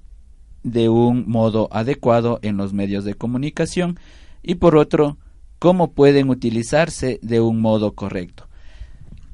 de 0.62 0.88
un 0.88 1.28
modo 1.28 1.68
adecuado 1.72 2.38
en 2.42 2.56
los 2.56 2.72
medios 2.72 3.04
de 3.04 3.14
comunicación 3.14 3.98
y 4.42 4.56
por 4.56 4.76
otro, 4.76 5.18
cómo 5.58 5.92
pueden 5.92 6.28
utilizarse 6.30 7.18
de 7.22 7.40
un 7.40 7.60
modo 7.60 7.94
correcto 7.94 8.47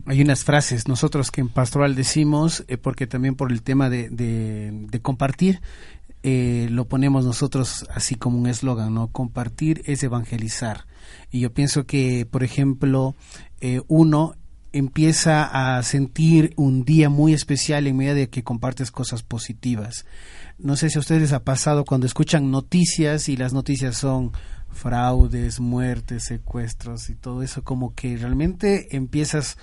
hay 0.07 0.21
unas 0.21 0.45
frases 0.45 0.87
nosotros 0.89 1.31
que 1.31 1.41
en 1.41 1.49
pastoral 1.49 1.95
decimos, 1.95 2.65
eh, 2.69 2.77
porque 2.77 3.07
también 3.07 3.37
por 3.37 3.51
el 3.53 3.63
tema 3.63 3.89
de, 3.89 4.09
de, 4.11 5.01
compartir, 5.01 5.61
eh, 6.23 6.69
lo 6.71 6.87
ponemos 6.87 7.25
nosotros 7.25 7.87
así 7.95 8.15
como 8.15 8.39
un 8.39 8.47
eslogan, 8.47 8.95
¿no? 8.95 9.09
Compartir 9.09 9.83
es 9.87 10.03
evangelizar. 10.03 10.87
Y 11.31 11.41
yo 11.41 11.53
pienso 11.53 11.85
que, 11.85 12.27
por 12.31 12.45
ejemplo, 12.45 13.15
eh, 13.61 13.81
uno 13.89 14.35
empieza 14.73 15.45
a 15.45 15.83
sentir 15.83 16.53
un 16.57 16.85
día 16.85 17.09
muy 17.09 17.33
especial 17.33 17.87
en 17.87 17.97
medida 17.97 18.15
de 18.15 18.29
que 18.29 18.43
compartes 18.43 18.91
cosas 18.91 19.23
positivas. 19.23 20.05
No 20.59 20.77
sé 20.77 20.91
si 20.91 20.99
a 20.99 21.01
ustedes 21.01 21.23
les 21.23 21.33
ha 21.33 21.45
pasado 21.45 21.85
cuando 21.85 22.07
escuchan 22.07 22.51
noticias 22.51 23.29
y 23.29 23.37
las 23.37 23.53
noticias 23.53 23.97
son 23.97 24.33
fraudes, 24.75 25.61
muertes, 25.61 26.25
secuestros 26.25 27.09
y 27.09 27.15
todo 27.15 27.43
eso, 27.43 27.63
como 27.63 27.95
que 27.95 28.17
realmente 28.17 28.97
empiezas 28.97 29.57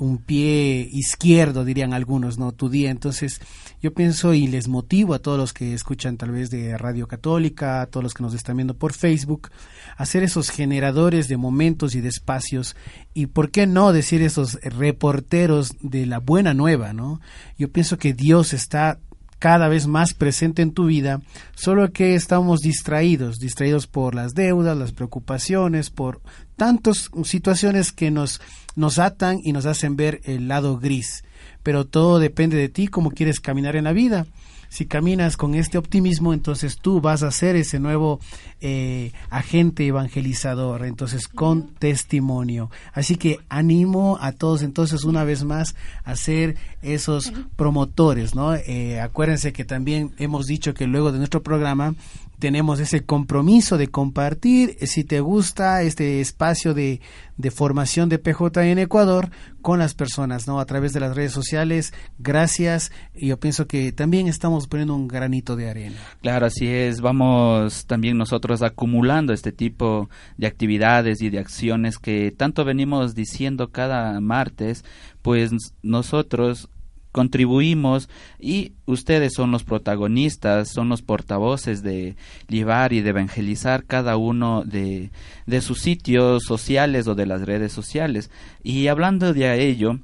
un 0.00 0.18
pie 0.18 0.88
izquierdo, 0.90 1.64
dirían 1.64 1.92
algunos, 1.92 2.38
¿no? 2.38 2.52
Tu 2.52 2.68
día. 2.68 2.90
Entonces, 2.90 3.40
yo 3.82 3.92
pienso 3.92 4.34
y 4.34 4.46
les 4.46 4.66
motivo 4.66 5.14
a 5.14 5.18
todos 5.18 5.38
los 5.38 5.52
que 5.52 5.74
escuchan 5.74 6.16
tal 6.16 6.32
vez 6.32 6.50
de 6.50 6.76
Radio 6.76 7.06
Católica, 7.06 7.82
a 7.82 7.86
todos 7.86 8.02
los 8.02 8.14
que 8.14 8.22
nos 8.22 8.34
están 8.34 8.56
viendo 8.56 8.74
por 8.74 8.92
Facebook, 8.92 9.50
a 9.96 10.06
ser 10.06 10.22
esos 10.22 10.50
generadores 10.50 11.28
de 11.28 11.36
momentos 11.36 11.94
y 11.94 12.00
de 12.00 12.08
espacios 12.08 12.76
y, 13.14 13.26
¿por 13.26 13.50
qué 13.50 13.66
no 13.66 13.92
decir 13.92 14.22
esos 14.22 14.58
reporteros 14.62 15.76
de 15.80 16.06
la 16.06 16.18
buena 16.18 16.54
nueva, 16.54 16.92
¿no? 16.92 17.20
Yo 17.58 17.70
pienso 17.70 17.98
que 17.98 18.14
Dios 18.14 18.52
está 18.52 18.98
cada 19.40 19.68
vez 19.68 19.88
más 19.88 20.14
presente 20.14 20.62
en 20.62 20.72
tu 20.72 20.86
vida, 20.86 21.20
solo 21.56 21.90
que 21.92 22.14
estamos 22.14 22.60
distraídos, 22.60 23.38
distraídos 23.38 23.88
por 23.88 24.14
las 24.14 24.34
deudas, 24.34 24.76
las 24.76 24.92
preocupaciones, 24.92 25.90
por 25.90 26.20
tantas 26.56 27.10
situaciones 27.24 27.90
que 27.90 28.10
nos, 28.12 28.40
nos 28.76 29.00
atan 29.00 29.38
y 29.42 29.52
nos 29.52 29.66
hacen 29.66 29.96
ver 29.96 30.20
el 30.24 30.46
lado 30.46 30.78
gris. 30.78 31.24
Pero 31.62 31.86
todo 31.86 32.18
depende 32.18 32.58
de 32.58 32.68
ti, 32.68 32.86
cómo 32.86 33.10
quieres 33.10 33.40
caminar 33.40 33.76
en 33.76 33.84
la 33.84 33.92
vida 33.92 34.26
si 34.70 34.86
caminas 34.86 35.36
con 35.36 35.56
este 35.56 35.78
optimismo, 35.78 36.32
entonces 36.32 36.78
tú 36.78 37.00
vas 37.00 37.24
a 37.24 37.32
ser 37.32 37.56
ese 37.56 37.80
nuevo 37.80 38.20
eh, 38.60 39.12
agente 39.28 39.84
evangelizador, 39.84 40.86
entonces 40.86 41.26
con 41.26 41.74
testimonio. 41.74 42.70
Así 42.92 43.16
que 43.16 43.40
animo 43.48 44.16
a 44.20 44.30
todos 44.30 44.62
entonces 44.62 45.02
una 45.02 45.24
vez 45.24 45.42
más 45.42 45.74
a 46.04 46.14
ser 46.14 46.56
esos 46.82 47.32
promotores, 47.56 48.36
¿no? 48.36 48.54
Eh, 48.54 49.00
acuérdense 49.00 49.52
que 49.52 49.64
también 49.64 50.14
hemos 50.18 50.46
dicho 50.46 50.72
que 50.72 50.86
luego 50.86 51.10
de 51.10 51.18
nuestro 51.18 51.42
programa 51.42 51.96
tenemos 52.40 52.80
ese 52.80 53.04
compromiso 53.04 53.78
de 53.78 53.88
compartir, 53.88 54.76
eh, 54.80 54.86
si 54.86 55.04
te 55.04 55.20
gusta, 55.20 55.82
este 55.82 56.20
espacio 56.20 56.74
de, 56.74 57.00
de, 57.36 57.50
formación 57.50 58.08
de 58.08 58.18
PJ 58.18 58.64
en 58.64 58.78
Ecuador 58.78 59.30
con 59.62 59.78
las 59.78 59.94
personas, 59.94 60.48
¿no? 60.48 60.58
A 60.58 60.64
través 60.64 60.92
de 60.92 61.00
las 61.00 61.14
redes 61.14 61.32
sociales. 61.32 61.92
Gracias. 62.18 62.90
Y 63.14 63.28
yo 63.28 63.38
pienso 63.38 63.66
que 63.66 63.92
también 63.92 64.26
estamos 64.26 64.66
poniendo 64.66 64.94
un 64.94 65.06
granito 65.06 65.54
de 65.54 65.70
arena. 65.70 65.96
Claro, 66.22 66.46
así 66.46 66.66
es. 66.66 67.00
Vamos 67.00 67.86
también 67.86 68.16
nosotros 68.16 68.62
acumulando 68.62 69.32
este 69.32 69.52
tipo 69.52 70.08
de 70.36 70.46
actividades 70.46 71.20
y 71.22 71.30
de 71.30 71.38
acciones 71.38 71.98
que 71.98 72.32
tanto 72.36 72.64
venimos 72.64 73.14
diciendo 73.14 73.70
cada 73.70 74.18
martes, 74.20 74.84
pues 75.22 75.52
nosotros 75.82 76.70
contribuimos 77.12 78.08
y 78.38 78.72
ustedes 78.86 79.32
son 79.34 79.50
los 79.50 79.64
protagonistas, 79.64 80.68
son 80.68 80.88
los 80.88 81.02
portavoces 81.02 81.82
de 81.82 82.16
llevar 82.48 82.92
y 82.92 83.00
de 83.00 83.10
evangelizar 83.10 83.84
cada 83.84 84.16
uno 84.16 84.62
de, 84.64 85.10
de 85.46 85.60
sus 85.60 85.80
sitios 85.80 86.44
sociales 86.44 87.06
o 87.06 87.14
de 87.14 87.26
las 87.26 87.42
redes 87.42 87.72
sociales. 87.72 88.30
Y 88.62 88.86
hablando 88.88 89.32
de 89.32 89.66
ello, 89.66 89.98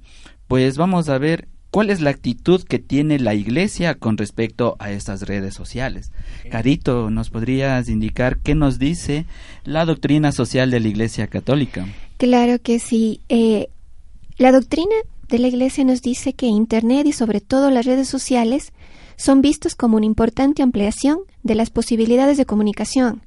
pues 0.49 0.77
vamos 0.77 1.09
a 1.09 1.19
ver 1.19 1.49
¿Cuál 1.77 1.90
es 1.90 2.01
la 2.01 2.09
actitud 2.09 2.62
que 2.62 2.79
tiene 2.79 3.19
la 3.19 3.35
Iglesia 3.35 3.97
con 3.97 4.16
respecto 4.16 4.77
a 4.79 4.92
estas 4.92 5.23
redes 5.23 5.53
sociales? 5.53 6.11
Carito, 6.51 7.11
¿nos 7.11 7.29
podrías 7.29 7.90
indicar 7.90 8.38
qué 8.38 8.55
nos 8.55 8.79
dice 8.79 9.27
la 9.64 9.85
doctrina 9.85 10.33
social 10.33 10.71
de 10.71 10.81
la 10.81 10.88
Iglesia 10.88 11.27
Católica? 11.27 11.87
Claro 12.16 12.59
que 12.62 12.79
sí. 12.79 13.21
Eh, 13.29 13.69
la 14.38 14.53
doctrina 14.53 14.95
de 15.29 15.39
la 15.39 15.49
Iglesia 15.49 15.85
nos 15.85 16.03
dice 16.03 16.35
que 16.35 16.47
Internet 16.47 17.07
y 17.07 17.12
sobre 17.12 17.41
todo 17.41 17.71
las 17.71 17.85
redes 17.85 18.09
sociales 18.09 18.73
son 19.17 19.41
vistos 19.41 19.75
como 19.75 19.97
una 19.97 20.07
importante 20.07 20.62
ampliación 20.62 21.19
de 21.43 21.55
las 21.55 21.71
posibilidades 21.71 22.37
de 22.37 22.47
comunicación. 22.47 23.23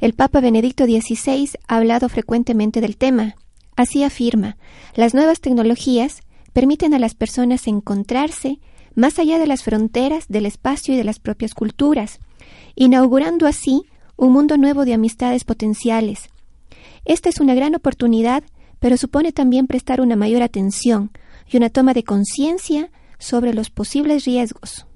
El 0.00 0.14
Papa 0.14 0.40
Benedicto 0.40 0.84
XVI 0.84 1.50
ha 1.68 1.76
hablado 1.76 2.08
frecuentemente 2.08 2.80
del 2.80 2.96
tema. 2.96 3.36
Así 3.76 4.02
afirma, 4.02 4.56
las 4.94 5.14
nuevas 5.14 5.40
tecnologías 5.40 6.22
permiten 6.52 6.94
a 6.94 6.98
las 6.98 7.14
personas 7.14 7.66
encontrarse 7.66 8.58
más 8.94 9.18
allá 9.20 9.38
de 9.38 9.46
las 9.46 9.62
fronteras 9.62 10.26
del 10.28 10.46
espacio 10.46 10.94
y 10.94 10.96
de 10.96 11.04
las 11.04 11.20
propias 11.20 11.54
culturas, 11.54 12.18
inaugurando 12.74 13.46
así 13.46 13.82
un 14.16 14.32
mundo 14.32 14.56
nuevo 14.56 14.84
de 14.84 14.94
amistades 14.94 15.44
potenciales. 15.44 16.30
Esta 17.04 17.28
es 17.28 17.38
una 17.38 17.54
gran 17.54 17.76
oportunidad, 17.76 18.42
pero 18.80 18.96
supone 18.96 19.30
también 19.30 19.68
prestar 19.68 20.00
una 20.00 20.16
mayor 20.16 20.42
atención 20.42 21.12
y 21.50 21.56
una 21.56 21.70
toma 21.70 21.94
de 21.94 22.04
conciencia 22.04 22.90
sobre 23.18 23.54
los 23.54 23.70
posibles 23.70 24.24
riesgos. 24.24 24.86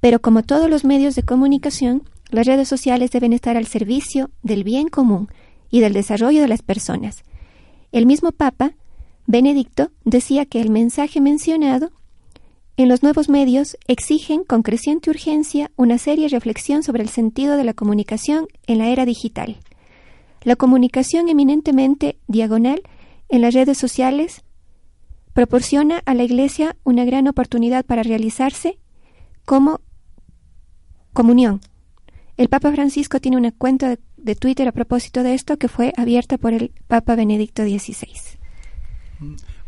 Pero 0.00 0.20
como 0.20 0.42
todos 0.42 0.68
los 0.68 0.84
medios 0.84 1.14
de 1.14 1.22
comunicación, 1.22 2.08
las 2.30 2.46
redes 2.46 2.68
sociales 2.68 3.10
deben 3.10 3.32
estar 3.32 3.56
al 3.56 3.66
servicio 3.66 4.30
del 4.42 4.64
bien 4.64 4.88
común 4.88 5.28
y 5.70 5.80
del 5.80 5.92
desarrollo 5.92 6.40
de 6.40 6.48
las 6.48 6.62
personas. 6.62 7.22
El 7.92 8.06
mismo 8.06 8.32
Papa, 8.32 8.74
Benedicto, 9.26 9.90
decía 10.04 10.46
que 10.46 10.60
el 10.60 10.70
mensaje 10.70 11.20
mencionado 11.20 11.92
en 12.76 12.88
los 12.88 13.02
nuevos 13.02 13.28
medios 13.28 13.76
exigen 13.88 14.42
con 14.44 14.62
creciente 14.62 15.10
urgencia 15.10 15.70
una 15.76 15.98
seria 15.98 16.28
reflexión 16.28 16.82
sobre 16.82 17.02
el 17.02 17.10
sentido 17.10 17.56
de 17.56 17.64
la 17.64 17.74
comunicación 17.74 18.46
en 18.66 18.78
la 18.78 18.88
era 18.88 19.04
digital. 19.04 19.58
La 20.42 20.56
comunicación 20.56 21.28
eminentemente 21.28 22.18
diagonal 22.26 22.80
en 23.28 23.42
las 23.42 23.52
redes 23.52 23.76
sociales 23.76 24.42
proporciona 25.32 26.02
a 26.04 26.14
la 26.14 26.24
Iglesia 26.24 26.76
una 26.84 27.04
gran 27.04 27.28
oportunidad 27.28 27.84
para 27.84 28.02
realizarse 28.02 28.78
como 29.44 29.80
comunión. 31.12 31.60
El 32.36 32.48
Papa 32.48 32.72
Francisco 32.72 33.20
tiene 33.20 33.36
una 33.36 33.52
cuenta 33.52 33.96
de, 34.16 34.34
Twitter 34.34 34.68
a 34.68 34.72
propósito 34.72 35.22
de 35.22 35.34
esto 35.34 35.58
que 35.58 35.68
fue 35.68 35.92
abierta 35.96 36.38
por 36.38 36.52
el 36.52 36.72
Papa 36.86 37.16
Benedicto 37.16 37.62
XVI. 37.62 38.08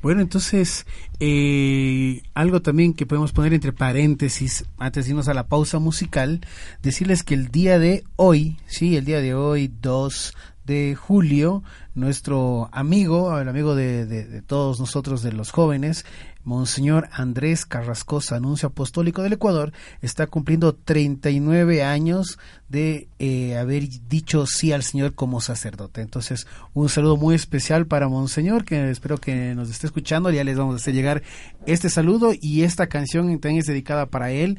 Bueno, 0.03 0.21
entonces, 0.21 0.87
eh, 1.21 2.23
algo 2.35 2.61
también 2.63 2.95
que 2.95 3.07
podemos 3.07 3.33
poner 3.33 3.55
entre 3.55 3.73
paréntesis, 3.73 4.65
antes 4.79 5.05
de 5.05 5.11
irnos 5.11 5.29
a 5.29 5.35
la 5.35 5.47
pausa 5.47 5.79
musical, 5.79 6.41
decirles 6.83 7.23
que 7.23 7.35
el 7.35 7.49
día 7.49 7.79
de 7.79 8.03
hoy, 8.17 8.57
sí, 8.67 8.97
el 8.97 9.05
día 9.05 9.21
de 9.21 9.35
hoy, 9.35 9.71
2 9.81 10.35
de 10.65 10.95
julio, 10.95 11.63
nuestro 11.95 12.69
amigo, 12.73 13.39
el 13.39 13.49
amigo 13.49 13.75
de, 13.75 14.07
de, 14.07 14.43
todos 14.43 14.81
nosotros, 14.81 15.23
de 15.23 15.33
los 15.33 15.51
jóvenes, 15.51 16.05
Monseñor 16.45 17.09
Andrés 17.13 17.67
Carrascosa, 17.67 18.37
anuncio 18.37 18.69
apostólico 18.69 19.23
del 19.23 19.35
Ecuador, 19.35 19.73
está 20.01 20.27
cumpliendo 20.27 20.75
39 20.75 21.85
años 21.85 22.39
de 22.69 23.09
eh, 23.19 23.57
haber 23.57 23.89
dicho 24.09 24.47
sí 24.47 24.73
al 24.73 24.83
Señor 24.83 25.15
como 25.15 25.41
sacerdote. 25.41 26.01
Entonces, 26.01 26.47
un 26.75 26.89
saludo 26.89 27.17
muy 27.17 27.35
especial 27.35 27.87
para 27.87 28.09
Monseñor, 28.09 28.65
que 28.65 28.91
espero 28.91 29.19
que 29.19 29.55
nos 29.55 29.71
esté 29.71 29.87
escuchando. 29.87 30.31
Ya 30.31 30.43
les 30.43 30.59
vamos 30.59 30.75
a 30.75 30.77
hacer 30.77 30.95
llegar 30.95 31.23
este 31.67 31.91
saludo 31.91 32.33
y 32.41 32.63
esta 32.63 32.89
canción 32.89 33.27
también 33.39 33.61
es 33.61 33.67
dedicada 33.67 34.07
para 34.07 34.31
él 34.31 34.59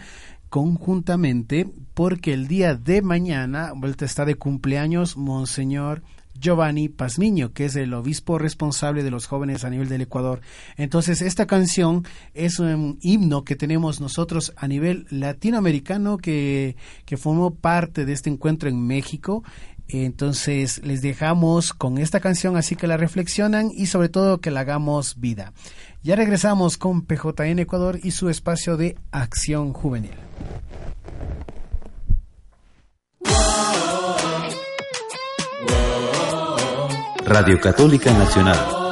conjuntamente 0.54 1.68
porque 1.96 2.32
el 2.32 2.48
día 2.48 2.76
de 2.76 3.02
mañana 3.02 3.74
vuelta 3.76 4.06
está 4.06 4.24
de 4.24 4.36
cumpleaños 4.36 5.18
Monseñor 5.18 6.04
Giovanni 6.40 6.90
Pazmiño, 6.90 7.54
que 7.54 7.66
es 7.66 7.76
el 7.76 7.92
obispo 7.96 8.38
responsable 8.38 9.02
de 9.02 9.10
los 9.10 9.26
jóvenes 9.26 9.64
a 9.64 9.72
nivel 9.72 9.90
del 9.90 10.02
Ecuador. 10.02 10.42
Entonces, 10.78 11.24
esta 11.24 11.48
canción 11.48 12.06
es 12.36 12.60
un 12.60 13.00
himno 13.02 13.44
que 13.44 13.56
tenemos 13.56 14.00
nosotros 14.00 14.54
a 14.56 14.68
nivel 14.68 15.08
latinoamericano 15.10 16.20
que, 16.20 16.76
que 17.06 17.18
formó 17.18 17.56
parte 17.56 18.06
de 18.06 18.14
este 18.14 18.30
encuentro 18.30 18.70
en 18.70 18.80
México. 18.86 19.44
Entonces, 19.88 20.86
les 20.86 21.02
dejamos 21.02 21.74
con 21.74 21.98
esta 21.98 22.20
canción, 22.20 22.58
así 22.58 22.76
que 22.76 22.86
la 22.86 22.98
reflexionan 22.98 23.72
y 23.76 23.88
sobre 23.88 24.10
todo 24.10 24.40
que 24.40 24.52
la 24.52 24.60
hagamos 24.60 25.20
vida. 25.20 25.52
Ya 26.04 26.18
regresamos 26.18 26.78
con 26.78 27.04
PJN 27.04 27.60
Ecuador 27.60 27.98
y 28.04 28.12
su 28.12 28.28
espacio 28.28 28.76
de 28.76 28.98
acción 29.12 29.72
juvenil. 29.72 30.12
Radio 37.26 37.58
Católica 37.62 38.12
Nacional 38.12 38.83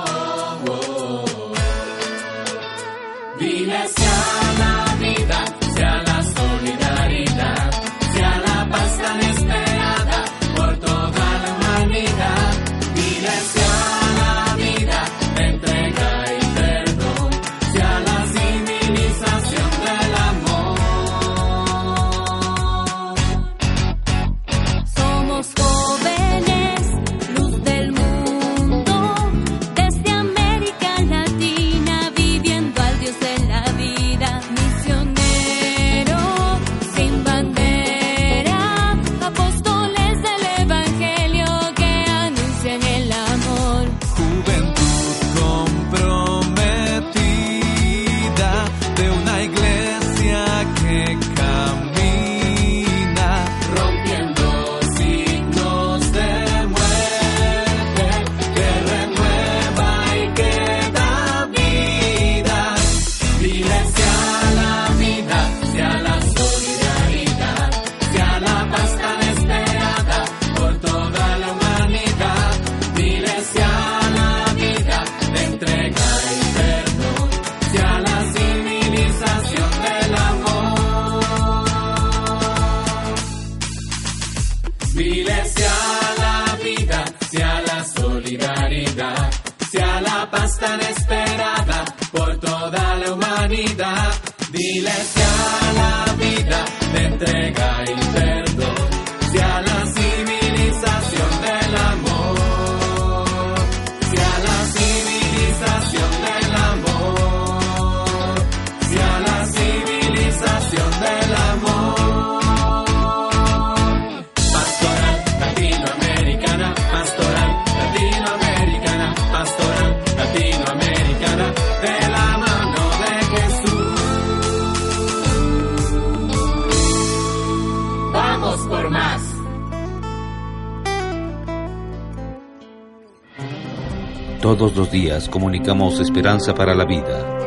Días 134.89 135.27
comunicamos 135.27 135.99
esperanza 135.99 136.55
para 136.55 136.73
la 136.73 136.85
vida 136.85 137.41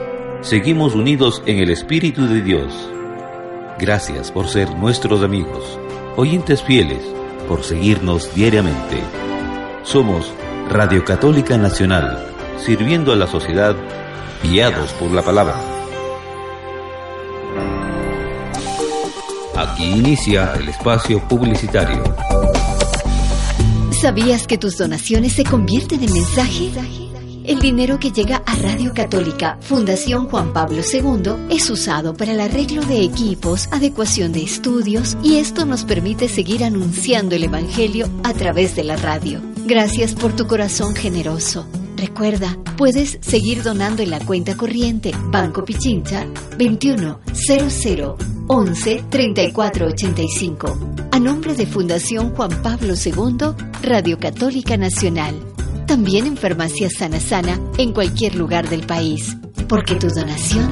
seguimos 0.44 0.94
unidos 0.94 1.42
en 1.46 1.58
el 1.58 1.70
Espíritu 1.70 2.26
de 2.26 2.42
Dios. 2.42 2.70
Gracias 3.78 4.30
por 4.30 4.46
ser 4.46 4.68
nuestros 4.76 5.22
amigos, 5.22 5.78
oyentes 6.16 6.62
fieles, 6.62 7.02
por 7.48 7.64
seguirnos 7.64 8.34
diariamente. 8.34 8.98
Somos 9.84 10.30
Radio 10.68 11.02
Católica 11.02 11.56
Nacional, 11.56 12.26
sirviendo 12.58 13.10
a 13.12 13.16
la 13.16 13.26
sociedad, 13.26 13.74
guiados 14.42 14.92
por 14.92 15.10
la 15.12 15.22
palabra. 15.22 15.56
Aquí 19.56 19.92
inicia 19.92 20.52
el 20.56 20.68
espacio 20.68 21.26
publicitario. 21.26 22.02
¿Sabías 23.98 24.46
que 24.46 24.58
tus 24.58 24.76
donaciones 24.76 25.32
se 25.32 25.44
convierten 25.44 26.02
en 26.02 26.12
mensaje? 26.12 27.03
El 27.44 27.58
dinero 27.58 27.98
que 28.00 28.10
llega 28.10 28.42
a 28.46 28.56
Radio 28.56 28.94
Católica 28.94 29.58
Fundación 29.60 30.28
Juan 30.28 30.54
Pablo 30.54 30.80
II 30.80 31.54
es 31.54 31.68
usado 31.68 32.14
para 32.14 32.32
el 32.32 32.40
arreglo 32.40 32.82
de 32.82 33.02
equipos, 33.02 33.68
adecuación 33.70 34.32
de 34.32 34.42
estudios 34.42 35.18
y 35.22 35.36
esto 35.36 35.66
nos 35.66 35.84
permite 35.84 36.28
seguir 36.28 36.64
anunciando 36.64 37.34
el 37.34 37.44
Evangelio 37.44 38.08
a 38.22 38.32
través 38.32 38.74
de 38.76 38.84
la 38.84 38.96
radio. 38.96 39.42
Gracias 39.66 40.14
por 40.14 40.34
tu 40.34 40.46
corazón 40.46 40.96
generoso. 40.96 41.66
Recuerda, 41.98 42.56
puedes 42.78 43.18
seguir 43.20 43.62
donando 43.62 44.02
en 44.02 44.08
la 44.08 44.20
cuenta 44.20 44.56
corriente 44.56 45.12
Banco 45.26 45.66
Pichincha 45.66 46.26
21 46.56 47.20
00 47.34 48.16
11 48.46 49.04
34 49.10 49.86
85 49.86 50.78
a 51.12 51.20
nombre 51.20 51.54
de 51.54 51.66
Fundación 51.66 52.34
Juan 52.34 52.62
Pablo 52.62 52.94
II, 52.94 53.54
Radio 53.82 54.18
Católica 54.18 54.78
Nacional. 54.78 55.53
También 55.86 56.26
en 56.26 56.36
Farmacia 56.36 56.88
Sana 56.90 57.20
Sana 57.20 57.58
en 57.78 57.92
cualquier 57.92 58.34
lugar 58.34 58.68
del 58.68 58.86
país, 58.86 59.36
porque 59.68 59.94
tu 59.96 60.08
donación 60.08 60.68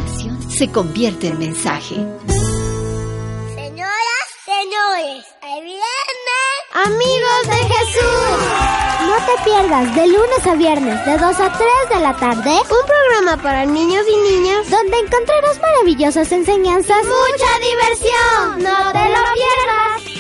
se 0.48 0.68
convierte 0.68 1.29
en 1.29 1.38
mensaje. 1.38 1.96
Señoras, 3.55 4.27
señores, 4.44 5.25
ahí 5.42 5.61
viene. 5.62 5.83
Amigos 6.75 7.46
de 7.46 7.75
Jesús. 7.75 8.83
No 9.03 9.16
te 9.27 9.44
pierdas 9.44 9.94
de 9.94 10.07
lunes 10.07 10.46
a 10.46 10.55
viernes 10.55 11.05
de 11.05 11.18
2 11.18 11.22
a 11.22 11.53
3 11.53 11.68
de 11.90 12.01
la 12.01 12.16
tarde 12.16 12.51
un 12.51 12.87
programa 12.87 13.42
para 13.42 13.66
niños 13.66 14.05
y 14.09 14.16
niñas 14.33 14.70
donde 14.70 14.98
encontrarás 14.98 15.61
maravillosas 15.61 16.33
enseñanzas, 16.33 17.05
mucha 17.05 17.59
diversión. 17.61 18.62
No 18.62 18.92
te 18.92 19.09
lo 19.09 19.20
pierdas. 19.35 20.12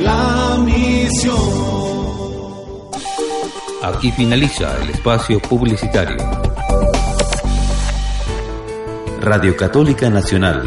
la 0.00 0.58
misión. 0.64 1.93
Aquí 3.84 4.10
finaliza 4.10 4.76
el 4.80 4.88
espacio 4.88 5.38
publicitario. 5.40 6.16
Radio 9.20 9.54
Católica 9.58 10.08
Nacional. 10.08 10.66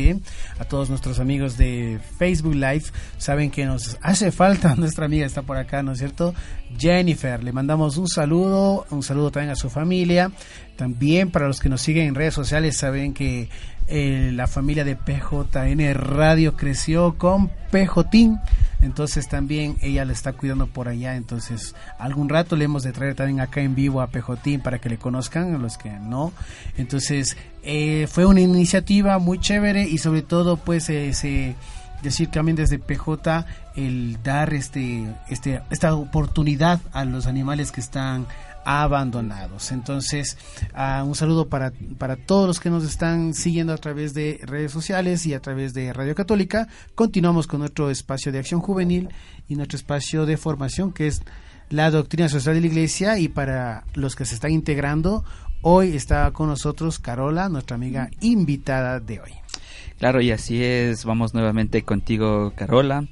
a 0.60 0.66
todos 0.66 0.92
nuestros 0.92 1.20
amigos 1.20 1.58
de 1.58 1.98
Facebook 2.20 2.54
Live, 2.54 2.84
saben 3.18 3.50
que 3.50 3.66
nos 3.66 3.98
hace 4.04 4.32
falta, 4.32 4.76
nuestra 4.78 5.08
amiga 5.08 5.26
está 5.26 5.42
por 5.42 5.58
acá, 5.58 5.82
¿no 5.82 5.94
es 5.94 5.98
cierto? 5.98 6.36
Jennifer, 6.78 7.44
le 7.44 7.52
mandamos 7.52 7.98
un 7.98 8.08
saludo, 8.08 8.86
un 8.92 9.02
saludo 9.02 9.32
también 9.32 9.54
a 9.54 9.56
su 9.56 9.72
familia, 9.72 10.32
también 10.76 11.32
para 11.32 11.48
los 11.48 11.60
que 11.60 11.70
nos 11.70 11.82
siguen 11.82 12.10
en 12.10 12.14
redes 12.14 12.36
sociales, 12.36 12.78
saben 12.78 13.16
que 13.16 13.50
eh, 13.92 14.32
la 14.34 14.46
familia 14.46 14.84
de 14.84 14.96
PJN 14.96 15.96
Radio 15.96 16.56
creció 16.56 17.18
con 17.18 17.50
PJTIN, 17.72 18.40
entonces 18.82 19.28
también 19.28 19.78
ella 19.82 20.06
le 20.06 20.14
está 20.14 20.34
cuidando 20.34 20.68
por 20.68 20.88
allá, 20.88 21.16
entonces 21.16 21.76
algún 21.98 22.30
rato 22.30 22.56
le 22.56 22.66
hemos 22.66 22.84
de 22.84 22.92
traer 22.92 23.16
también 23.16 23.40
acá 23.40 23.62
en 23.62 23.74
vivo 23.74 24.02
a 24.02 24.08
PJTIN 24.08 24.62
para 24.62 24.78
que 24.78 24.90
le 24.90 24.98
conozcan, 24.98 25.56
a 25.56 25.58
los 25.58 25.80
que 25.80 25.90
no, 25.90 26.32
entonces 26.78 27.36
eh, 27.64 28.08
fue 28.12 28.26
una 28.26 28.42
iniciativa 28.42 29.18
muy 29.18 29.40
chévere 29.40 29.84
y 29.84 29.98
sobre 29.98 30.22
todo 30.22 30.58
pues 30.58 30.88
eh, 30.92 31.56
decir 32.04 32.30
también 32.30 32.56
desde 32.56 32.78
PJ 32.78 33.46
el 33.76 34.22
dar 34.24 34.54
este, 34.54 35.06
este 35.30 35.62
esta 35.70 35.96
oportunidad 35.96 36.80
a 36.94 37.06
los 37.06 37.28
animales 37.28 37.72
que 37.72 37.82
están 37.82 38.28
abandonados. 38.66 39.72
Entonces, 39.72 40.38
uh, 40.74 41.04
un 41.04 41.16
saludo 41.16 41.48
para, 41.48 41.72
para 41.98 42.16
todos 42.16 42.48
los 42.48 42.60
que 42.60 42.70
nos 42.70 42.84
están 42.84 43.34
siguiendo 43.34 43.74
a 43.74 43.78
través 43.78 44.14
de 44.14 44.40
redes 44.44 44.72
sociales 44.72 45.26
y 45.26 45.34
a 45.34 45.40
través 45.40 45.74
de 45.74 45.94
Radio 45.94 46.16
Católica. 46.16 46.68
Continuamos 46.96 47.48
con 47.48 47.60
nuestro 47.60 47.90
espacio 47.90 48.32
de 48.32 48.40
acción 48.40 48.62
juvenil 48.62 49.10
y 49.48 49.56
nuestro 49.56 49.78
espacio 49.78 50.26
de 50.26 50.38
formación 50.38 50.92
que 50.92 51.08
es 51.08 51.22
la 51.70 51.92
doctrina 51.92 52.30
social 52.30 52.56
de 52.56 52.62
la 52.62 52.68
iglesia 52.68 53.20
y 53.20 53.28
para 53.28 53.84
los 53.94 54.16
que 54.16 54.26
se 54.26 54.36
están 54.36 54.52
integrando, 54.52 55.24
hoy 55.62 55.96
está 55.96 56.32
con 56.32 56.48
nosotros 56.48 57.00
Carola, 57.00 57.48
nuestra 57.50 57.76
amiga 57.76 58.10
invitada 58.22 59.00
de 59.00 59.20
hoy. 59.20 59.32
Claro, 60.00 60.22
y 60.22 60.32
así 60.32 60.64
es, 60.64 61.04
vamos 61.04 61.34
nuevamente 61.34 61.84
contigo, 61.84 62.54
Carola. 62.56 63.06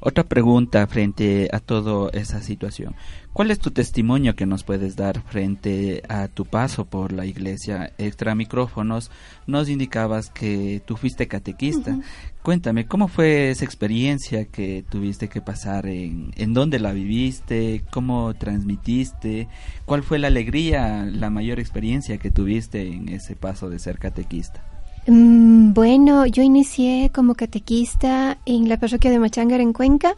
Otra 0.00 0.22
pregunta 0.22 0.86
frente 0.86 1.48
a 1.50 1.60
toda 1.60 2.10
esa 2.12 2.42
situación. 2.42 2.94
¿Cuál 3.32 3.50
es 3.50 3.58
tu 3.58 3.70
testimonio 3.70 4.36
que 4.36 4.44
nos 4.44 4.62
puedes 4.62 4.96
dar 4.96 5.22
frente 5.22 6.02
a 6.10 6.28
tu 6.28 6.44
paso 6.44 6.84
por 6.84 7.12
la 7.12 7.24
iglesia? 7.24 7.94
Extra 7.96 8.34
micrófonos, 8.34 9.10
nos 9.46 9.70
indicabas 9.70 10.28
que 10.28 10.82
tú 10.84 10.98
fuiste 10.98 11.26
catequista. 11.26 11.92
Uh 11.92 12.00
-huh. 12.00 12.04
Cuéntame, 12.42 12.86
¿cómo 12.86 13.08
fue 13.08 13.48
esa 13.48 13.64
experiencia 13.64 14.44
que 14.44 14.84
tuviste 14.86 15.28
que 15.30 15.40
pasar? 15.40 15.86
¿En, 15.86 16.32
en 16.36 16.52
dónde 16.52 16.78
la 16.78 16.92
viviste? 16.92 17.82
¿Cómo 17.90 18.34
transmitiste? 18.34 19.48
¿Cuál 19.86 20.02
fue 20.02 20.18
la 20.18 20.26
alegría, 20.26 21.06
la 21.10 21.30
mayor 21.30 21.60
experiencia 21.60 22.18
que 22.18 22.30
tuviste 22.30 22.86
en 22.86 23.08
ese 23.08 23.36
paso 23.36 23.70
de 23.70 23.78
ser 23.78 23.98
catequista? 23.98 24.75
Mm, 25.06 25.72
bueno, 25.72 26.26
yo 26.26 26.42
inicié 26.42 27.10
como 27.14 27.36
catequista 27.36 28.38
en 28.44 28.68
la 28.68 28.76
parroquia 28.78 29.10
de 29.10 29.20
Machangar 29.20 29.60
en 29.60 29.72
Cuenca. 29.72 30.16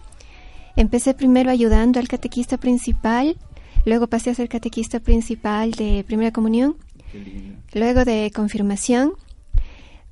Empecé 0.77 1.13
primero 1.13 1.51
ayudando 1.51 2.01
al 2.01 2.09
catequista 2.09 2.57
principal, 2.57 3.37
luego 3.85 4.07
pasé 4.07 4.31
a 4.31 4.35
ser 4.35 4.49
catequista 4.49 5.01
principal 5.01 5.73
de 5.73 6.05
primera 6.07 6.33
comunión, 6.33 6.77
luego 7.75 8.05
de 8.05 8.31
confirmación. 8.35 9.13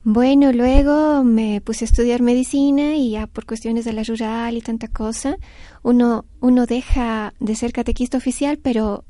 Bueno, 0.03 0.53
luego 0.53 1.25
me 1.25 1.61
puse 1.61 1.85
a 1.85 1.87
estudiar 1.87 2.21
medicina 2.21 2.97
y 2.97 3.13
ya 3.13 3.27
por 3.27 3.47
cuestiones 3.47 3.85
de 3.85 3.93
la 3.93 4.05
rural 4.05 4.57
y 4.57 4.61
tanta 4.61 4.89
cosa, 4.89 5.37
uno, 5.83 6.27
uno 6.41 6.67
deja 6.67 7.33
de 7.41 7.57
ser 7.57 7.73
catequista 7.73 8.19
oficial, 8.19 8.59
pero 8.59 9.05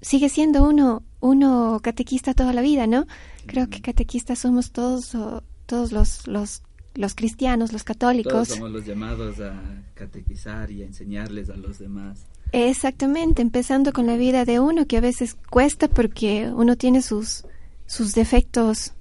sigue 0.00 0.28
siendo 0.28 0.68
uno, 0.68 1.02
uno 1.20 1.80
catequista 1.82 2.34
toda 2.34 2.52
la 2.52 2.60
vida, 2.60 2.86
¿no? 2.86 3.06
Creo 3.46 3.68
que 3.68 3.80
catequistas 3.80 4.38
somos 4.38 4.72
todos, 4.72 5.14
o, 5.14 5.42
todos 5.66 5.92
los, 5.92 6.26
los, 6.26 6.62
los 6.94 7.14
cristianos, 7.14 7.72
los 7.72 7.84
católicos. 7.84 8.32
Todos 8.32 8.48
somos 8.48 8.70
los 8.70 8.84
llamados 8.84 9.40
a 9.40 9.82
catequizar 9.94 10.70
y 10.70 10.82
a 10.82 10.86
enseñarles 10.86 11.50
a 11.50 11.56
los 11.56 11.78
demás. 11.78 12.26
Exactamente, 12.52 13.42
empezando 13.42 13.92
con 13.92 14.06
la 14.06 14.16
vida 14.16 14.44
de 14.44 14.60
uno, 14.60 14.86
que 14.86 14.96
a 14.96 15.00
veces 15.00 15.36
cuesta 15.50 15.88
porque 15.88 16.50
uno 16.54 16.76
tiene 16.76 17.02
sus, 17.02 17.44
sus 17.86 18.14
defectos 18.14 18.92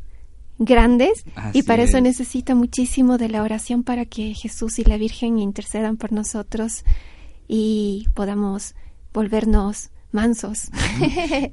grandes 0.58 1.26
Así 1.36 1.60
y 1.60 1.64
para 1.64 1.84
eso 1.84 1.98
es. 1.98 2.04
necesita 2.04 2.56
muchísimo 2.56 3.18
de 3.18 3.30
la 3.30 3.44
oración 3.44 3.84
para 3.84 4.06
que 4.06 4.34
Jesús 4.34 4.80
y 4.80 4.86
la 4.86 4.98
Virgen 4.98 5.38
intercedan 5.38 5.98
por 5.98 6.12
nosotros 6.12 6.86
y 7.48 8.08
podamos 8.14 8.74
volvernos 9.14 9.90
mansos. 10.16 10.70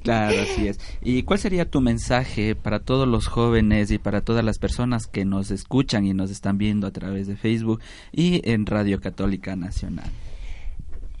Claro, 0.03 0.35
así 0.41 0.67
es. 0.67 0.79
¿Y 1.03 1.21
cuál 1.21 1.37
sería 1.37 1.69
tu 1.69 1.79
mensaje 1.81 2.55
para 2.55 2.79
todos 2.79 3.07
los 3.07 3.27
jóvenes 3.27 3.91
y 3.91 3.99
para 3.99 4.21
todas 4.21 4.43
las 4.43 4.57
personas 4.57 5.05
que 5.05 5.25
nos 5.25 5.51
escuchan 5.51 6.05
y 6.07 6.13
nos 6.15 6.31
están 6.31 6.57
viendo 6.57 6.87
a 6.87 6.91
través 6.91 7.27
de 7.27 7.35
Facebook 7.35 7.79
y 8.11 8.41
en 8.49 8.65
Radio 8.65 8.99
Católica 8.99 9.55
Nacional? 9.55 10.09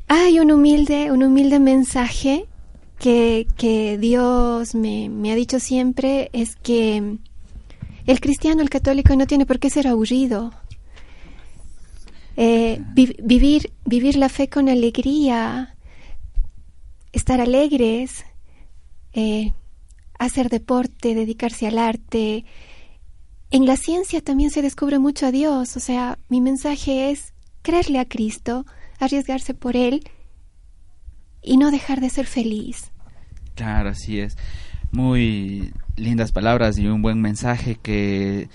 Hay 0.07 0.39
un 0.39 0.51
humilde, 0.51 1.11
un 1.11 1.21
humilde 1.23 1.59
mensaje 1.59 2.45
que, 2.99 3.45
que 3.57 3.97
Dios 3.97 4.73
me, 4.75 5.09
me 5.09 5.31
ha 5.31 5.35
dicho 5.35 5.59
siempre, 5.59 6.29
es 6.33 6.55
que 6.55 7.17
el 8.05 8.19
cristiano, 8.19 8.61
el 8.61 8.69
católico, 8.69 9.15
no 9.15 9.27
tiene 9.27 9.45
por 9.45 9.59
qué 9.59 9.69
ser 9.69 9.87
aburrido. 9.87 10.51
Eh, 12.35 12.81
vi- 12.95 13.15
vivir, 13.23 13.71
vivir 13.85 14.15
la 14.15 14.27
fe 14.27 14.49
con 14.49 14.67
alegría, 14.67 15.75
estar 17.13 17.39
alegres, 17.39 18.25
eh, 19.13 19.53
hacer 20.19 20.49
deporte, 20.49 21.15
dedicarse 21.15 21.67
al 21.67 21.77
arte. 21.77 22.43
En 23.51 23.65
la 23.65 23.77
ciencia 23.77 24.21
también 24.21 24.49
se 24.49 24.61
descubre 24.61 24.99
mucho 24.99 25.27
a 25.27 25.31
Dios, 25.31 25.77
o 25.77 25.79
sea, 25.79 26.17
mi 26.27 26.41
mensaje 26.41 27.11
es 27.11 27.33
creerle 27.61 27.99
a 27.99 28.05
Cristo, 28.05 28.65
arriesgarse 28.99 29.53
por 29.53 29.77
Él 29.77 30.03
y 31.41 31.57
no 31.57 31.71
dejar 31.71 32.01
de 32.01 32.09
ser 32.09 32.25
feliz. 32.25 32.91
Claro, 33.55 33.89
así 33.89 34.19
es. 34.19 34.35
Muy 34.91 35.71
lindas 35.95 36.31
palabras 36.31 36.77
y 36.77 36.87
un 36.87 37.01
buen 37.01 37.21
mensaje 37.21 37.75
que 37.75 38.49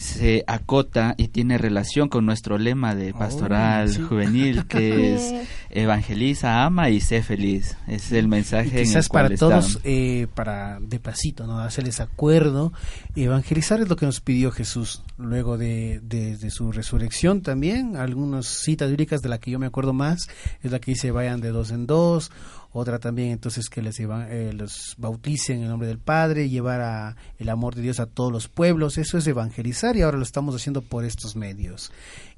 se 0.00 0.44
acota 0.46 1.14
y 1.18 1.28
tiene 1.28 1.58
relación 1.58 2.08
con 2.08 2.24
nuestro 2.24 2.56
lema 2.56 2.94
de 2.94 3.12
pastoral 3.12 3.90
sí. 3.90 4.00
juvenil 4.00 4.64
que 4.68 5.14
es 5.14 5.34
evangeliza, 5.68 6.64
ama 6.64 6.88
y 6.88 7.00
sé 7.00 7.22
feliz. 7.22 7.76
Es 7.86 8.10
el 8.12 8.26
mensaje 8.26 8.68
Y 8.68 8.70
en 8.72 8.76
el 8.78 8.84
quizás 8.84 9.08
cual 9.08 9.24
para 9.26 9.36
todos, 9.36 9.78
eh, 9.84 10.26
para 10.34 10.78
de 10.80 10.98
pasito, 11.00 11.46
¿no? 11.46 11.58
Hacerles 11.60 12.00
acuerdo. 12.00 12.72
Evangelizar 13.14 13.80
es 13.80 13.88
lo 13.88 13.96
que 13.96 14.06
nos 14.06 14.20
pidió 14.20 14.50
Jesús 14.52 15.02
luego 15.18 15.58
de, 15.58 16.00
de- 16.02 16.36
de 16.38 16.50
su 16.50 16.72
resurrección 16.72 17.42
también. 17.42 17.96
Algunas 17.96 18.46
citas 18.46 18.88
bíblicas 18.90 19.20
de 19.20 19.28
la 19.28 19.38
que 19.38 19.50
yo 19.50 19.58
me 19.58 19.66
acuerdo 19.66 19.92
más 19.92 20.28
es 20.62 20.70
la 20.72 20.78
que 20.78 20.92
dice 20.92 21.10
vayan 21.10 21.40
de 21.42 21.50
dos 21.50 21.70
en 21.72 21.86
dos. 21.86 22.30
Otra 22.72 22.98
también 22.98 23.30
entonces 23.30 23.68
que 23.68 23.82
les, 23.82 23.98
eva- 23.98 24.28
eh, 24.30 24.52
los 24.52 24.94
bauticen 24.98 25.56
en 25.58 25.62
el 25.64 25.68
nombre 25.70 25.88
del 25.88 25.98
Padre, 25.98 26.48
llevar 26.48 26.80
a 26.80 27.16
el 27.38 27.48
amor 27.48 27.74
de 27.74 27.82
Dios 27.82 27.98
a 28.00 28.06
todos 28.06 28.30
los 28.30 28.48
pueblos. 28.48 28.96
Eso 28.98 29.18
es 29.18 29.26
evangelizar 29.26 29.96
y 29.96 30.02
ahora 30.02 30.18
lo 30.18 30.22
estamos 30.22 30.54
haciendo 30.54 30.80
por 30.82 31.04
estos 31.04 31.34
medios. 31.36 31.90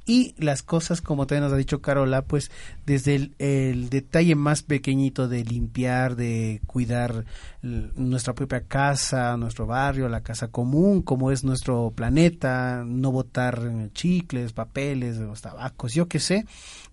Y 0.05 0.35
las 0.37 0.63
cosas, 0.65 1.01
como 1.01 1.27
también 1.29 1.45
nos 1.45 1.53
ha 1.53 1.57
dicho 1.57 1.81
Carola, 1.81 2.23
pues 2.23 2.51
desde 2.87 3.31
el, 3.39 3.89
detalle 3.89 4.35
más 4.35 4.63
pequeñito 4.63 5.29
de 5.29 5.45
limpiar, 5.45 6.17
de 6.17 6.61
cuidar 6.67 7.25
nuestra 7.63 8.35
propia 8.35 8.63
casa, 8.63 9.37
nuestro 9.37 9.67
barrio, 9.67 10.09
la 10.09 10.23
casa 10.23 10.49
común, 10.49 11.03
como 11.03 11.31
es 11.31 11.45
nuestro 11.45 11.93
planeta, 11.95 12.83
no 12.85 13.13
botar 13.13 13.63
eh, 13.65 13.91
chicles, 13.93 14.53
papeles, 14.53 15.19
los 15.19 15.41
tabacos, 15.41 15.95
yo 15.95 16.09
qué 16.09 16.19
sé. 16.19 16.47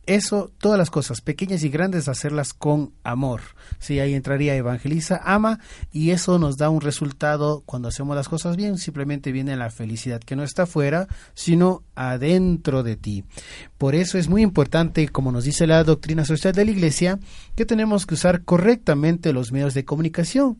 Eso, 0.09 0.51
todas 0.57 0.79
las 0.79 0.89
cosas, 0.89 1.21
pequeñas 1.21 1.63
y 1.63 1.69
grandes, 1.69 2.07
hacerlas 2.07 2.55
con 2.55 2.93
amor. 3.03 3.41
Sí, 3.77 3.99
ahí 3.99 4.15
entraría 4.15 4.55
evangeliza, 4.55 5.21
ama, 5.23 5.59
y 5.91 6.09
eso 6.09 6.39
nos 6.39 6.57
da 6.57 6.71
un 6.71 6.81
resultado 6.81 7.61
cuando 7.63 7.89
hacemos 7.89 8.15
las 8.15 8.27
cosas 8.27 8.57
bien. 8.57 8.79
Simplemente 8.79 9.31
viene 9.31 9.55
la 9.55 9.69
felicidad 9.69 10.19
que 10.19 10.35
no 10.35 10.41
está 10.41 10.63
afuera, 10.63 11.07
sino 11.35 11.83
adentro 11.93 12.81
de 12.81 12.95
ti. 12.95 13.23
Por 13.77 13.93
eso 13.93 14.17
es 14.17 14.29
muy 14.29 14.41
importante, 14.41 15.07
como 15.09 15.31
nos 15.31 15.43
dice 15.43 15.67
la 15.67 15.83
doctrina 15.83 16.25
social 16.25 16.53
de 16.53 16.65
la 16.65 16.71
Iglesia, 16.71 17.19
que 17.55 17.67
tenemos 17.67 18.07
que 18.07 18.15
usar 18.15 18.43
correctamente 18.43 19.31
los 19.31 19.51
medios 19.51 19.75
de 19.75 19.85
comunicación. 19.85 20.57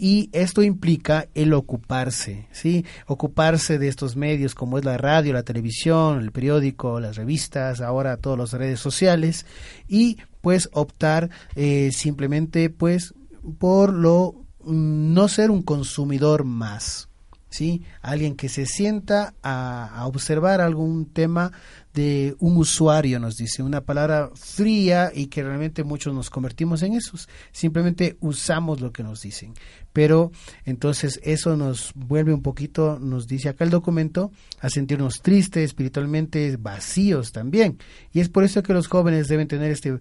Y 0.00 0.30
esto 0.32 0.62
implica 0.62 1.26
el 1.34 1.52
ocuparse, 1.52 2.46
¿sí? 2.52 2.86
Ocuparse 3.08 3.80
de 3.80 3.88
estos 3.88 4.14
medios 4.14 4.54
como 4.54 4.78
es 4.78 4.84
la 4.84 4.96
radio, 4.96 5.32
la 5.32 5.42
televisión, 5.42 6.20
el 6.20 6.30
periódico, 6.30 7.00
las 7.00 7.16
revistas, 7.16 7.80
ahora 7.80 8.16
todas 8.16 8.38
las 8.38 8.52
redes 8.52 8.78
sociales 8.78 9.44
y 9.88 10.18
pues 10.40 10.70
optar 10.72 11.30
eh, 11.56 11.90
simplemente 11.92 12.70
pues 12.70 13.12
por 13.58 13.92
lo 13.92 14.46
mm, 14.62 15.12
no 15.14 15.26
ser 15.26 15.50
un 15.50 15.62
consumidor 15.62 16.44
más, 16.44 17.07
¿sí? 17.50 17.82
Alguien 18.02 18.36
que 18.36 18.48
se 18.48 18.66
sienta 18.66 19.34
a, 19.42 19.86
a 19.94 20.06
observar 20.06 20.60
algún 20.60 21.06
tema 21.06 21.52
de 21.94 22.36
un 22.38 22.56
usuario, 22.56 23.18
nos 23.18 23.36
dice, 23.36 23.62
una 23.62 23.80
palabra 23.80 24.30
fría 24.34 25.10
y 25.12 25.26
que 25.26 25.42
realmente 25.42 25.82
muchos 25.82 26.14
nos 26.14 26.30
convertimos 26.30 26.82
en 26.82 26.94
esos. 26.94 27.28
Simplemente 27.50 28.16
usamos 28.20 28.80
lo 28.80 28.92
que 28.92 29.02
nos 29.02 29.22
dicen. 29.22 29.54
Pero 29.92 30.30
entonces 30.64 31.18
eso 31.24 31.56
nos 31.56 31.92
vuelve 31.94 32.32
un 32.32 32.42
poquito, 32.42 33.00
nos 33.00 33.26
dice 33.26 33.48
acá 33.48 33.64
el 33.64 33.70
documento, 33.70 34.30
a 34.60 34.70
sentirnos 34.70 35.22
tristes, 35.22 35.64
espiritualmente 35.64 36.56
vacíos 36.56 37.32
también. 37.32 37.78
Y 38.12 38.20
es 38.20 38.28
por 38.28 38.44
eso 38.44 38.62
que 38.62 38.74
los 38.74 38.86
jóvenes 38.86 39.26
deben 39.26 39.48
tener 39.48 39.72
este 39.72 39.98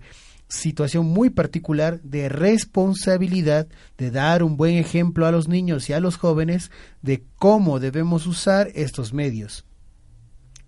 situación 0.47 1.05
muy 1.05 1.29
particular 1.29 2.01
de 2.01 2.29
responsabilidad 2.29 3.67
de 3.97 4.11
dar 4.11 4.43
un 4.43 4.57
buen 4.57 4.75
ejemplo 4.75 5.25
a 5.25 5.31
los 5.31 5.47
niños 5.47 5.89
y 5.89 5.93
a 5.93 5.99
los 5.99 6.17
jóvenes 6.17 6.71
de 7.01 7.23
cómo 7.35 7.79
debemos 7.79 8.27
usar 8.27 8.69
estos 8.73 9.13
medios. 9.13 9.65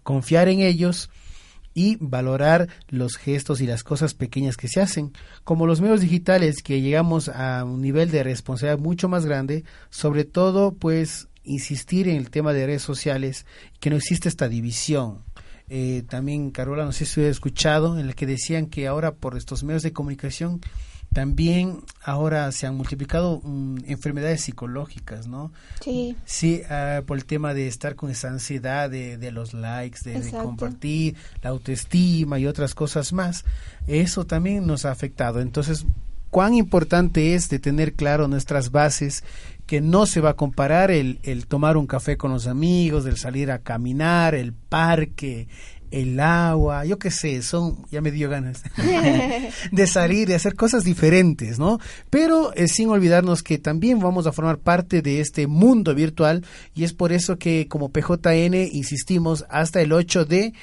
Confiar 0.03 0.49
en 0.49 0.59
ellos 0.59 1.09
y 1.73 1.97
valorar 2.01 2.67
los 2.89 3.15
gestos 3.15 3.61
y 3.61 3.67
las 3.67 3.83
cosas 3.83 4.13
pequeñas 4.13 4.57
que 4.57 4.67
se 4.67 4.81
hacen, 4.81 5.13
como 5.43 5.65
los 5.65 5.81
medios 5.81 6.01
digitales 6.01 6.61
que 6.63 6.81
llegamos 6.81 7.29
a 7.29 7.63
un 7.63 7.81
nivel 7.81 8.11
de 8.11 8.23
responsabilidad 8.23 8.79
mucho 8.79 9.07
más 9.07 9.25
grande, 9.25 9.63
sobre 9.89 10.25
todo 10.25 10.73
pues 10.73 11.29
insistir 11.43 12.07
en 12.07 12.17
el 12.17 12.31
tema 12.31 12.53
de 12.53 12.65
redes 12.65 12.81
sociales, 12.81 13.45
que 13.79 13.89
no 13.89 13.95
existe 13.95 14.27
esta 14.29 14.49
división, 14.49 15.23
eh, 15.69 16.03
también 16.09 16.51
Carola, 16.51 16.85
no 16.85 16.91
sé 16.91 17.05
si 17.05 17.21
he 17.21 17.29
escuchado, 17.29 17.97
en 17.99 18.07
el 18.07 18.15
que 18.15 18.25
decían 18.25 18.67
que 18.67 18.87
ahora 18.87 19.13
por 19.13 19.37
estos 19.37 19.63
medios 19.63 19.83
de 19.83 19.93
comunicación 19.93 20.61
también 21.13 21.81
ahora 22.03 22.51
se 22.51 22.67
han 22.67 22.75
multiplicado 22.75 23.41
mm, 23.43 23.79
enfermedades 23.87 24.41
psicológicas, 24.41 25.27
¿no? 25.27 25.51
Sí. 25.81 26.15
Sí, 26.25 26.61
ah, 26.69 27.01
por 27.05 27.17
el 27.17 27.25
tema 27.25 27.53
de 27.53 27.67
estar 27.67 27.95
con 27.95 28.11
esa 28.11 28.29
ansiedad 28.29 28.89
de, 28.89 29.17
de 29.17 29.31
los 29.31 29.53
likes, 29.53 29.99
de, 30.03 30.31
compartir, 30.31 31.15
la 31.41 31.49
autoestima 31.49 32.37
y 32.37 32.45
otras 32.45 32.75
cosas 32.75 33.11
más. 33.11 33.43
Eso 33.87 34.25
también 34.25 34.67
nos 34.67 34.85
ha 34.85 34.91
afectado. 34.91 35.41
Entonces, 35.41 35.85
cuán 36.29 36.53
importante 36.53 37.35
es 37.35 37.49
de 37.49 37.59
tener 37.59 37.93
claro 37.93 38.27
nuestras 38.27 38.71
bases, 38.71 39.23
que 39.65 39.81
no 39.81 40.07
se 40.07 40.19
va 40.19 40.31
a 40.31 40.35
comparar 40.35 40.89
el, 40.89 41.19
el 41.23 41.45
tomar 41.45 41.77
un 41.77 41.85
café 41.85 42.17
con 42.17 42.31
los 42.31 42.47
amigos, 42.47 43.05
el 43.05 43.17
salir 43.17 43.51
a 43.51 43.59
caminar, 43.59 44.33
el 44.33 44.51
parque, 44.53 45.47
el 45.91 46.19
agua, 46.19 46.85
yo 46.85 46.99
qué 46.99 47.11
sé, 47.11 47.41
son, 47.41 47.85
ya 47.91 48.01
me 48.01 48.11
dio 48.11 48.29
ganas 48.29 48.63
de 49.71 49.87
salir, 49.87 50.27
de 50.27 50.35
hacer 50.35 50.55
cosas 50.55 50.83
diferentes, 50.83 51.57
¿no? 51.57 51.79
Pero 52.09 52.53
eh, 52.53 52.67
sin 52.67 52.89
olvidarnos 52.89 53.43
que 53.43 53.57
también 53.57 53.99
vamos 53.99 54.27
a 54.27 54.31
formar 54.31 54.59
parte 54.59 55.01
de 55.01 55.19
este 55.19 55.47
mundo 55.47 55.95
virtual 55.95 56.45
y 56.75 56.83
es 56.83 56.93
por 56.93 57.11
eso 57.11 57.37
que 57.37 57.67
como 57.67 57.89
PJN 57.89 58.55
insistimos 58.71 59.45
hasta 59.49 59.81
el 59.81 59.91
8 59.91 60.25
de 60.25 60.53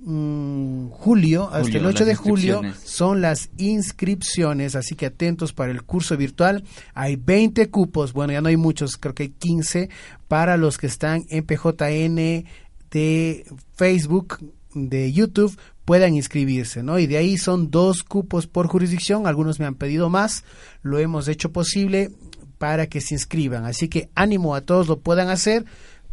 mm, 0.00 0.88
julio, 0.88 1.44
hasta 1.44 1.64
Julio, 1.64 1.80
el 1.80 1.86
8 1.86 1.98
las 1.98 2.06
de 2.06 2.14
julio 2.14 2.62
son 2.84 3.20
las 3.20 3.50
inscripciones, 3.56 4.76
así 4.76 4.94
que 4.94 5.06
atentos 5.06 5.52
para 5.52 5.70
el 5.72 5.82
curso 5.82 6.16
virtual. 6.16 6.64
Hay 6.94 7.16
20 7.16 7.70
cupos, 7.70 8.12
bueno, 8.12 8.32
ya 8.32 8.40
no 8.40 8.48
hay 8.48 8.56
muchos, 8.56 8.96
creo 8.96 9.14
que 9.14 9.24
hay 9.24 9.28
15 9.30 9.90
para 10.28 10.56
los 10.56 10.78
que 10.78 10.86
están 10.86 11.24
en 11.28 11.44
PJN 11.44 12.44
de 12.90 13.46
Facebook, 13.74 14.38
de 14.74 15.12
YouTube, 15.12 15.56
puedan 15.84 16.14
inscribirse, 16.14 16.82
¿no? 16.82 16.98
Y 16.98 17.06
de 17.06 17.16
ahí 17.16 17.36
son 17.36 17.70
dos 17.70 18.02
cupos 18.02 18.46
por 18.46 18.68
jurisdicción, 18.68 19.26
algunos 19.26 19.58
me 19.58 19.66
han 19.66 19.74
pedido 19.74 20.08
más, 20.08 20.44
lo 20.82 20.98
hemos 20.98 21.26
hecho 21.28 21.52
posible 21.52 22.10
para 22.58 22.86
que 22.86 23.00
se 23.00 23.14
inscriban, 23.14 23.64
así 23.64 23.88
que 23.88 24.10
ánimo 24.14 24.54
a 24.54 24.60
todos 24.60 24.86
lo 24.86 25.00
puedan 25.00 25.30
hacer, 25.30 25.64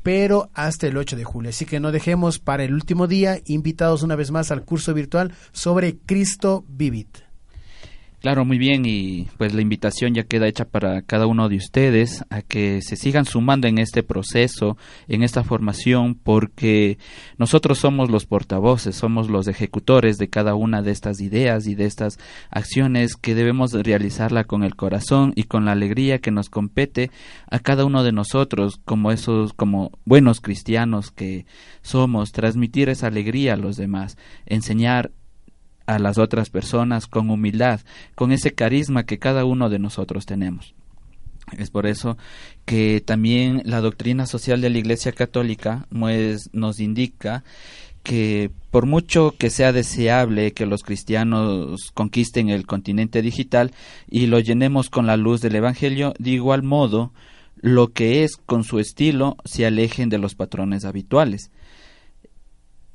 pero 0.07 0.49
hasta 0.53 0.87
el 0.87 0.95
8 0.95 1.17
de 1.17 1.25
julio. 1.25 1.49
Así 1.49 1.65
que 1.65 1.81
no 1.81 1.91
dejemos 1.91 2.39
para 2.39 2.63
el 2.63 2.73
último 2.73 3.07
día, 3.07 3.41
invitados 3.43 4.03
una 4.03 4.15
vez 4.15 4.31
más 4.31 4.51
al 4.51 4.63
curso 4.63 4.93
virtual 4.93 5.33
sobre 5.51 5.97
Cristo 5.97 6.63
Vivit. 6.69 7.26
Claro, 8.27 8.43
muy 8.43 8.57
bien 8.57 8.85
y 8.85 9.29
pues 9.37 9.53
la 9.53 9.61
invitación 9.61 10.13
ya 10.13 10.23
queda 10.23 10.49
hecha 10.49 10.65
para 10.65 11.01
cada 11.01 11.27
uno 11.27 11.47
de 11.47 11.55
ustedes 11.55 12.25
a 12.29 12.41
que 12.41 12.81
se 12.81 12.97
sigan 12.97 13.23
sumando 13.23 13.69
en 13.69 13.77
este 13.77 14.03
proceso, 14.03 14.75
en 15.07 15.23
esta 15.23 15.45
formación, 15.45 16.15
porque 16.15 16.97
nosotros 17.37 17.77
somos 17.77 18.11
los 18.11 18.25
portavoces, 18.25 18.97
somos 18.97 19.29
los 19.29 19.47
ejecutores 19.47 20.17
de 20.17 20.27
cada 20.27 20.55
una 20.55 20.81
de 20.81 20.91
estas 20.91 21.21
ideas 21.21 21.67
y 21.67 21.75
de 21.75 21.85
estas 21.85 22.19
acciones 22.49 23.15
que 23.15 23.33
debemos 23.33 23.71
realizarla 23.71 24.43
con 24.43 24.63
el 24.65 24.75
corazón 24.75 25.31
y 25.37 25.43
con 25.43 25.63
la 25.63 25.71
alegría 25.71 26.19
que 26.19 26.31
nos 26.31 26.49
compete 26.49 27.11
a 27.49 27.59
cada 27.59 27.85
uno 27.85 28.03
de 28.03 28.11
nosotros 28.11 28.81
como 28.83 29.13
esos 29.13 29.53
como 29.53 29.91
buenos 30.03 30.41
cristianos 30.41 31.11
que 31.11 31.45
somos, 31.81 32.33
transmitir 32.33 32.89
esa 32.89 33.07
alegría 33.07 33.53
a 33.53 33.57
los 33.57 33.77
demás, 33.77 34.17
enseñar 34.45 35.11
a 35.87 35.99
las 35.99 36.17
otras 36.17 36.49
personas 36.49 37.07
con 37.07 37.29
humildad, 37.29 37.79
con 38.13 38.31
ese 38.31 38.53
carisma 38.53 39.05
que 39.05 39.17
cada 39.17 39.45
uno 39.45 39.69
de 39.69 39.79
nosotros 39.79 40.25
tenemos. 40.25 40.75
Es 41.57 41.71
por 41.71 41.87
eso 41.87 42.17
que 42.65 43.01
también 43.03 43.61
la 43.63 43.79
doctrina 43.79 44.25
social 44.25 44.59
de 44.59 44.69
la 44.69 44.79
Iglesia 44.79 45.13
Católica 45.13 45.87
nos 46.51 46.79
indica 46.79 47.45
que 48.03 48.51
por 48.69 48.85
mucho 48.85 49.33
que 49.37 49.49
sea 49.49 49.71
deseable 49.71 50.53
que 50.53 50.65
los 50.65 50.83
cristianos 50.83 51.91
conquisten 51.93 52.49
el 52.49 52.65
continente 52.65 53.21
digital 53.21 53.71
y 54.09 54.27
lo 54.27 54.39
llenemos 54.39 54.89
con 54.89 55.07
la 55.07 55.17
luz 55.17 55.41
del 55.41 55.55
Evangelio, 55.55 56.13
de 56.19 56.31
igual 56.31 56.63
modo, 56.63 57.13
lo 57.55 57.87
que 57.89 58.23
es 58.23 58.37
con 58.37 58.63
su 58.63 58.79
estilo 58.79 59.37
se 59.45 59.65
alejen 59.65 60.09
de 60.09 60.19
los 60.19 60.35
patrones 60.35 60.85
habituales. 60.85 61.49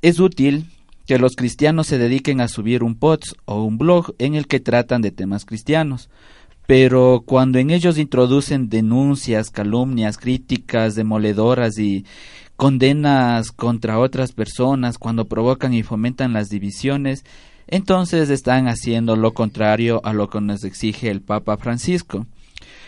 Es 0.01 0.19
útil 0.19 0.67
que 1.05 1.19
los 1.19 1.35
cristianos 1.35 1.87
se 1.87 1.97
dediquen 1.97 2.41
a 2.41 2.47
subir 2.47 2.83
un 2.83 2.95
post 2.95 3.33
o 3.45 3.63
un 3.63 3.77
blog 3.77 4.15
en 4.19 4.35
el 4.35 4.47
que 4.47 4.59
tratan 4.59 5.01
de 5.01 5.11
temas 5.11 5.45
cristianos. 5.45 6.09
Pero 6.65 7.23
cuando 7.25 7.59
en 7.59 7.71
ellos 7.71 7.97
introducen 7.97 8.69
denuncias, 8.69 9.49
calumnias, 9.49 10.17
críticas 10.17 10.95
demoledoras 10.95 11.77
y 11.77 12.05
condenas 12.55 13.51
contra 13.51 13.99
otras 13.99 14.31
personas, 14.31 14.97
cuando 14.97 15.27
provocan 15.27 15.73
y 15.73 15.83
fomentan 15.83 16.31
las 16.31 16.49
divisiones, 16.49 17.25
entonces 17.67 18.29
están 18.29 18.67
haciendo 18.67 19.15
lo 19.15 19.33
contrario 19.33 20.01
a 20.03 20.13
lo 20.13 20.29
que 20.29 20.41
nos 20.41 20.63
exige 20.63 21.09
el 21.09 21.21
Papa 21.21 21.57
Francisco. 21.57 22.27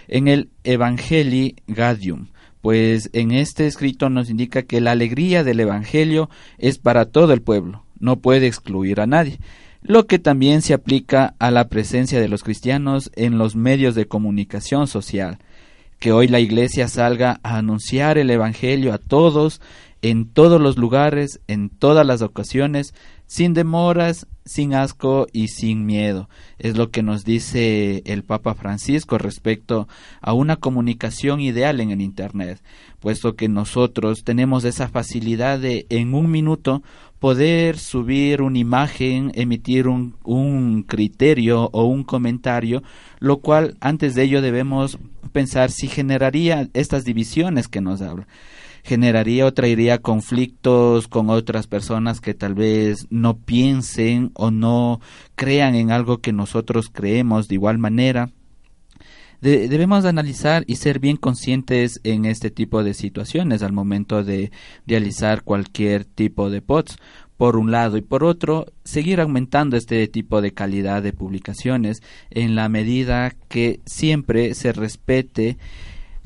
En 0.08 0.28
el 0.28 0.50
Evangelii 0.64 1.56
Gaudium, 1.68 2.28
pues 2.62 3.10
en 3.14 3.32
este 3.32 3.68
escrito 3.68 4.10
nos 4.10 4.30
indica 4.30 4.64
que 4.64 4.82
la 4.82 4.92
alegría 4.92 5.44
del 5.44 5.60
Evangelio 5.60 6.30
es 6.58 6.78
para 6.78 7.06
todo 7.06 7.34
el 7.34 7.42
pueblo, 7.42 7.85
no 8.00 8.18
puede 8.18 8.48
excluir 8.48 9.00
a 9.02 9.08
nadie, 9.08 9.40
lo 9.82 10.08
que 10.08 10.20
también 10.20 10.62
se 10.62 10.74
aplica 10.74 11.36
a 11.40 11.52
la 11.52 11.68
presencia 11.68 12.20
de 12.20 12.28
los 12.28 12.44
cristianos 12.44 13.12
en 13.16 13.38
los 13.38 13.56
medios 13.56 13.94
de 13.96 14.08
comunicación 14.08 14.88
social. 14.88 15.38
Que 16.00 16.12
hoy 16.12 16.28
la 16.28 16.40
Iglesia 16.40 16.88
salga 16.88 17.40
a 17.44 17.58
anunciar 17.58 18.18
el 18.18 18.30
Evangelio 18.30 18.94
a 18.94 18.98
todos, 18.98 19.62
en 20.02 20.26
todos 20.26 20.60
los 20.60 20.78
lugares, 20.78 21.40
en 21.48 21.70
todas 21.70 22.06
las 22.06 22.22
ocasiones, 22.22 22.94
sin 23.28 23.54
demoras, 23.54 24.28
sin 24.46 24.76
asco 24.76 25.28
y 25.34 25.48
sin 25.48 25.86
miedo. 25.86 26.30
Es 26.60 26.78
lo 26.78 26.92
que 26.92 27.02
nos 27.02 27.26
dice 27.26 28.04
el 28.06 28.24
Papa 28.24 28.54
Francisco 28.54 29.18
respecto 29.18 29.88
a 30.22 30.34
una 30.34 30.58
comunicación 30.58 31.42
ideal 31.42 31.80
en 31.80 31.90
el 31.90 32.02
Internet, 32.02 32.62
puesto 33.00 33.36
que 33.36 33.50
nosotros 33.50 34.24
tenemos 34.24 34.64
esa 34.64 34.88
facilidad 34.88 35.60
de 35.60 35.88
en 35.90 36.14
un 36.14 36.30
minuto 36.30 36.84
poder 37.20 37.78
subir 37.78 38.42
una 38.42 38.60
imagen, 38.60 39.32
emitir 39.36 39.88
un, 39.88 40.16
un 40.24 40.84
criterio 40.84 41.70
o 41.72 41.86
un 41.86 42.04
comentario, 42.04 42.84
lo 43.20 43.38
cual 43.38 43.78
antes 43.80 44.16
de 44.16 44.24
ello 44.24 44.42
debemos 44.42 45.00
pensar 45.32 45.72
si 45.72 45.88
generaría 45.88 46.70
estas 46.74 47.04
divisiones 47.04 47.68
que 47.68 47.82
nos 47.82 48.02
habla 48.02 48.28
generaría 48.86 49.48
o 49.48 49.54
traería 49.54 49.98
conflictos 49.98 51.08
con 51.08 51.32
otras 51.32 51.66
personas 51.66 52.22
que 52.22 52.36
tal 52.36 52.54
vez 52.54 53.08
no 53.10 53.36
piensen 53.36 54.32
o 54.36 54.52
no 54.52 55.02
crean 55.34 55.74
en 55.74 55.90
algo 55.90 56.20
que 56.20 56.32
nosotros 56.32 56.90
creemos 56.94 57.48
de 57.48 57.56
igual 57.56 57.80
manera. 57.80 58.30
Debemos 59.42 60.06
analizar 60.06 60.64
y 60.68 60.76
ser 60.76 61.00
bien 61.00 61.18
conscientes 61.18 62.00
en 62.04 62.26
este 62.26 62.52
tipo 62.52 62.84
de 62.84 62.94
situaciones 62.94 63.64
al 63.64 63.74
momento 63.74 64.24
de 64.24 64.52
realizar 64.88 65.44
cualquier 65.44 66.06
tipo 66.06 66.50
de 66.50 66.62
posts 66.62 66.98
por 67.38 67.58
un 67.58 67.72
lado 67.72 67.98
y 67.98 68.02
por 68.02 68.24
otro 68.24 68.66
seguir 68.84 69.20
aumentando 69.20 69.76
este 69.78 70.08
tipo 70.08 70.42
de 70.42 70.54
calidad 70.54 71.04
de 71.04 71.14
publicaciones 71.14 72.02
en 72.30 72.56
la 72.56 72.70
medida 72.70 73.36
que 73.50 73.82
siempre 73.86 74.54
se 74.54 74.72
respete 74.72 75.58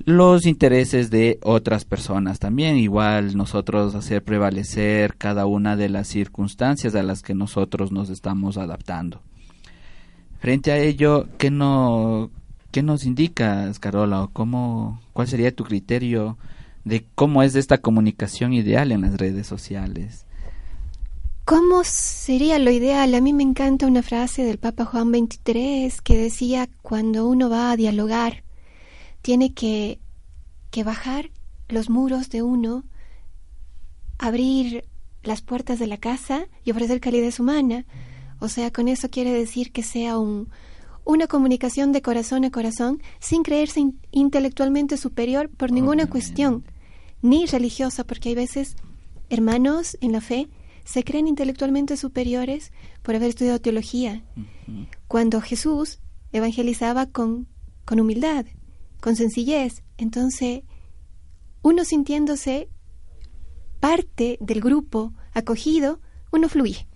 los 0.06 0.46
intereses 0.46 1.10
de 1.10 1.40
otras 1.44 1.86
personas 1.86 2.40
también. 2.40 2.78
Igual 2.78 3.36
nosotros 3.36 3.96
hacer 3.96 4.24
prevalecer 4.24 5.16
cada 5.18 5.46
una 5.46 5.76
de 5.76 5.90
las 5.90 6.08
circunstancias 6.08 6.96
a 6.96 7.04
las 7.04 7.22
que 7.22 7.34
nosotros 7.34 7.92
nos 7.92 8.10
estamos 8.10 8.58
adaptando. 8.58 9.22
Frente 10.40 10.72
a 10.72 10.78
ello, 10.78 11.28
¿qué, 11.38 11.52
no, 11.52 12.32
qué 12.72 12.84
nos 12.84 13.06
indicas, 13.06 13.80
Carola? 13.80 14.30
¿Cómo, 14.34 15.02
¿Cuál 15.14 15.28
sería 15.28 15.56
tu 15.56 15.64
criterio 15.64 16.38
de 16.86 17.06
cómo 17.16 17.44
es 17.44 17.56
esta 17.56 17.80
comunicación 17.80 18.54
ideal 18.54 18.92
en 18.92 19.02
las 19.02 19.18
redes 19.18 19.48
sociales? 19.48 20.26
¿Cómo 21.46 21.84
sería 21.84 22.60
lo 22.60 22.70
ideal? 22.70 23.16
A 23.16 23.22
mí 23.22 23.34
me 23.34 23.44
encanta 23.44 23.88
una 23.88 24.04
frase 24.04 24.44
del 24.44 24.60
Papa 24.60 24.86
Juan 24.86 25.10
XXIII 25.10 25.94
que 26.04 26.18
decía, 26.18 26.70
cuando 26.82 27.28
uno 27.28 27.50
va 27.50 27.72
a 27.72 27.76
dialogar 27.76 28.44
tiene 29.22 29.54
que, 29.54 30.00
que 30.72 30.84
bajar 30.84 31.32
los 31.68 31.90
muros 31.90 32.30
de 32.30 32.42
uno, 32.42 32.84
abrir 34.18 34.86
las 35.24 35.42
puertas 35.42 35.80
de 35.80 35.88
la 35.88 35.98
casa 35.98 36.48
y 36.64 36.72
ofrecer 36.72 37.00
calidez 37.02 37.40
humana. 37.40 37.86
O 38.40 38.48
sea, 38.48 38.72
con 38.72 38.88
eso 38.88 39.10
quiere 39.10 39.34
decir 39.34 39.72
que 39.72 39.84
sea 39.84 40.18
un, 40.18 40.50
una 41.10 41.26
comunicación 41.26 41.92
de 41.92 42.04
corazón 42.04 42.46
a 42.46 42.52
corazón 42.52 43.02
sin 43.20 43.42
creerse 43.42 43.84
intelectualmente 44.12 44.96
superior 44.96 45.50
por 45.50 45.72
ninguna 45.72 46.06
cuestión, 46.06 46.64
ni 47.24 47.48
religiosa, 47.48 48.04
porque 48.04 48.30
hay 48.30 48.36
veces 48.36 48.76
hermanos 49.28 49.98
en 50.02 50.12
la 50.12 50.22
fe 50.22 50.50
se 50.86 51.04
creen 51.04 51.28
intelectualmente 51.28 51.98
superiores 51.98 52.72
por 53.02 53.16
haber 53.16 53.30
estudiado 53.30 53.60
teología, 53.60 54.24
cuando 55.08 55.42
Jesús 55.42 55.98
evangelizaba 56.32 57.08
con, 57.08 57.48
con 57.86 58.00
humildad, 58.00 58.46
con 59.02 59.16
sencillez. 59.16 59.82
Entonces, 59.98 60.62
uno 61.64 61.86
sintiéndose 61.86 62.70
parte 63.80 64.38
del 64.42 64.62
grupo 64.62 65.14
acogido, 65.34 66.02
uno 66.32 66.50
fluye. 66.50 66.89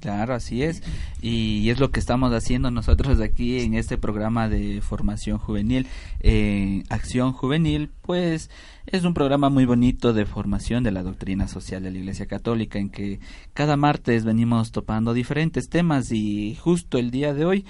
Claro, 0.00 0.34
así 0.34 0.62
es. 0.62 0.82
Y 1.20 1.68
es 1.70 1.80
lo 1.80 1.90
que 1.90 2.00
estamos 2.00 2.32
haciendo 2.32 2.70
nosotros 2.70 3.20
aquí 3.20 3.60
en 3.60 3.74
este 3.74 3.98
programa 3.98 4.48
de 4.48 4.80
formación 4.80 5.38
juvenil, 5.38 5.86
en 6.20 6.84
Acción 6.88 7.32
Juvenil, 7.32 7.90
pues 8.02 8.50
es 8.86 9.04
un 9.04 9.14
programa 9.14 9.50
muy 9.50 9.66
bonito 9.66 10.12
de 10.12 10.26
formación 10.26 10.82
de 10.82 10.92
la 10.92 11.02
doctrina 11.02 11.48
social 11.48 11.82
de 11.82 11.90
la 11.90 11.98
Iglesia 11.98 12.26
Católica, 12.26 12.78
en 12.78 12.90
que 12.90 13.20
cada 13.52 13.76
martes 13.76 14.24
venimos 14.24 14.72
topando 14.72 15.12
diferentes 15.14 15.68
temas 15.68 16.12
y 16.12 16.54
justo 16.54 16.98
el 16.98 17.10
día 17.10 17.34
de 17.34 17.44
hoy 17.44 17.64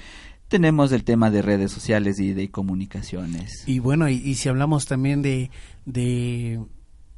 tenemos 0.49 0.93
el 0.93 1.05
tema 1.05 1.31
de 1.31 1.43
redes 1.43 1.70
sociales 1.70 2.18
y 2.18 2.33
de 2.33 2.51
comunicaciones. 2.51 3.64
Y 3.66 3.79
bueno, 3.81 4.09
y, 4.09 4.35
si 4.35 4.49
hablamos 4.49 4.87
también 4.87 5.22
de, 5.22 5.51
de, 5.85 6.61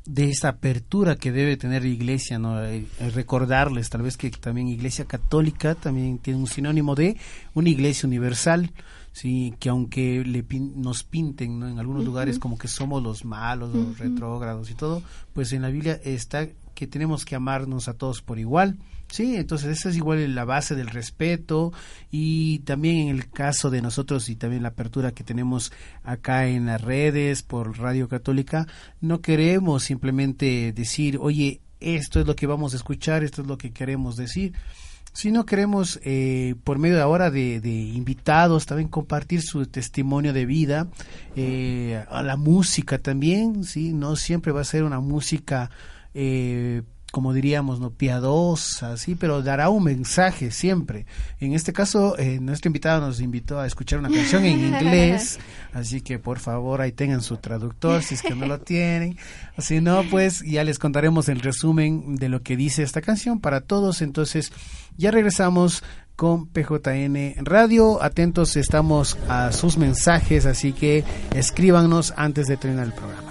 de, 0.05 0.31
esta 0.31 0.49
apertura 0.49 1.17
que 1.17 1.33
debe 1.33 1.57
tener 1.57 1.83
la 1.83 1.89
iglesia, 1.89 2.39
¿no? 2.39 2.63
Eh, 2.63 2.87
eh, 2.99 3.11
recordarles 3.11 3.91
tal 3.91 4.03
vez 4.03 4.17
que 4.17 4.31
también 4.31 4.69
iglesia 4.69 5.05
católica 5.05 5.75
también 5.75 6.19
tiene 6.19 6.39
un 6.39 6.47
sinónimo 6.47 6.95
de 6.95 7.17
una 7.55 7.69
iglesia 7.69 8.07
universal, 8.07 8.73
sí 9.13 9.55
que 9.59 9.69
aunque 9.69 10.25
le 10.25 10.45
nos 10.77 11.05
pinten 11.05 11.63
en 11.63 11.79
algunos 11.79 12.05
lugares 12.05 12.39
como 12.39 12.59
que 12.59 12.69
somos 12.69 13.03
los 13.03 13.25
malos 13.25 13.75
los 13.75 13.99
retrógrados 13.99 14.71
y 14.71 14.75
todo 14.75 15.03
pues 15.33 15.53
en 15.53 15.63
la 15.63 15.69
Biblia 15.69 16.01
está 16.05 16.47
que 16.75 16.87
tenemos 16.87 17.25
que 17.25 17.35
amarnos 17.35 17.89
a 17.89 17.95
todos 17.95 18.23
por 18.23 18.39
igual 18.39 18.79
Sí, 19.11 19.35
entonces 19.35 19.79
esa 19.79 19.89
es 19.89 19.97
igual 19.97 20.35
la 20.35 20.45
base 20.45 20.77
del 20.77 20.87
respeto 20.87 21.73
y 22.13 22.61
también 22.61 23.09
en 23.09 23.17
el 23.17 23.29
caso 23.29 23.69
de 23.69 23.83
nosotros 23.83 24.29
y 24.29 24.37
también 24.37 24.63
la 24.63 24.69
apertura 24.69 25.11
que 25.11 25.25
tenemos 25.25 25.73
acá 26.05 26.47
en 26.47 26.67
las 26.67 26.81
redes 26.81 27.43
por 27.43 27.79
Radio 27.79 28.09
Católica, 28.09 28.69
no 29.01 29.21
queremos 29.21 29.83
simplemente 29.83 30.73
decir, 30.73 31.19
oye, 31.21 31.61
esto 31.81 32.21
es 32.21 32.27
lo 32.27 32.37
que 32.37 32.47
vamos 32.47 32.73
a 32.73 32.77
escuchar, 32.77 33.25
esto 33.25 33.43
es 33.43 33.49
lo 33.49 33.59
que 33.59 33.73
queremos 33.73 34.17
decir, 34.17 34.53
sino 35.13 35.45
queremos 35.45 35.99
eh, 36.05 36.55
por 36.63 36.79
medio 36.79 36.95
de 36.95 37.03
ahora 37.03 37.33
de, 37.33 37.57
invitados 37.65 38.67
también 38.67 38.89
compartir 38.89 39.43
su 39.43 39.67
testimonio 39.67 40.33
de 40.33 40.47
vida, 40.47 40.89
eh, 41.35 42.05
a 42.09 42.23
la 42.23 42.37
música 42.37 42.99
también, 42.99 43.65
sí, 43.65 43.93
no 43.93 44.15
siempre 44.15 44.53
va 44.53 44.61
a 44.61 44.65
ser 44.65 44.85
una 44.85 45.01
música 45.01 45.71
eh, 46.15 46.83
como 47.11 47.33
diríamos, 47.33 47.81
no 47.81 47.91
piadosa, 47.91 48.97
sí, 48.97 49.15
pero 49.15 49.43
dará 49.43 49.69
un 49.69 49.85
mensaje 49.85 50.51
siempre. 50.51 51.07
En 51.41 51.55
este 51.55 51.73
caso, 51.73 52.19
eh, 52.19 52.39
nuestro 52.41 52.69
invitado 52.69 53.01
nos 53.01 53.21
invitó 53.21 53.59
a 53.59 53.67
escuchar 53.67 53.99
una 53.99 54.11
canción 54.11 54.45
en 54.45 54.61
inglés, 54.75 55.39
así 55.73 56.01
que 56.01 56.19
por 56.19 56.39
favor 56.39 56.81
ahí 56.81 56.93
tengan 56.93 57.23
su 57.23 57.37
traductor 57.37 58.03
si 58.03 58.15
es 58.15 58.23
que 58.23 58.35
no 58.35 58.47
lo 58.47 58.61
tienen. 58.63 59.17
Si 59.59 59.81
no, 59.81 60.05
pues 60.11 60.43
ya 60.43 60.65
les 60.65 60.79
contaremos 60.79 61.29
el 61.29 61.41
resumen 61.41 62.17
de 62.17 62.29
lo 62.29 62.43
que 62.43 62.57
dice 62.57 62.83
esta 62.83 63.01
canción 63.01 63.41
para 63.41 63.61
todos. 63.61 64.03
Entonces, 64.03 64.53
ya 64.97 65.11
regresamos 65.11 65.83
con 66.17 66.47
PJN 66.47 67.45
Radio. 67.45 68.03
Atentos 68.03 68.57
estamos 68.57 69.17
a 69.29 69.53
sus 69.53 69.79
mensajes, 69.79 70.45
así 70.45 70.73
que 70.73 71.03
escríbanos 71.35 72.13
antes 72.17 72.47
de 72.47 72.57
terminar 72.57 72.87
el 72.87 72.93
programa. 72.93 73.31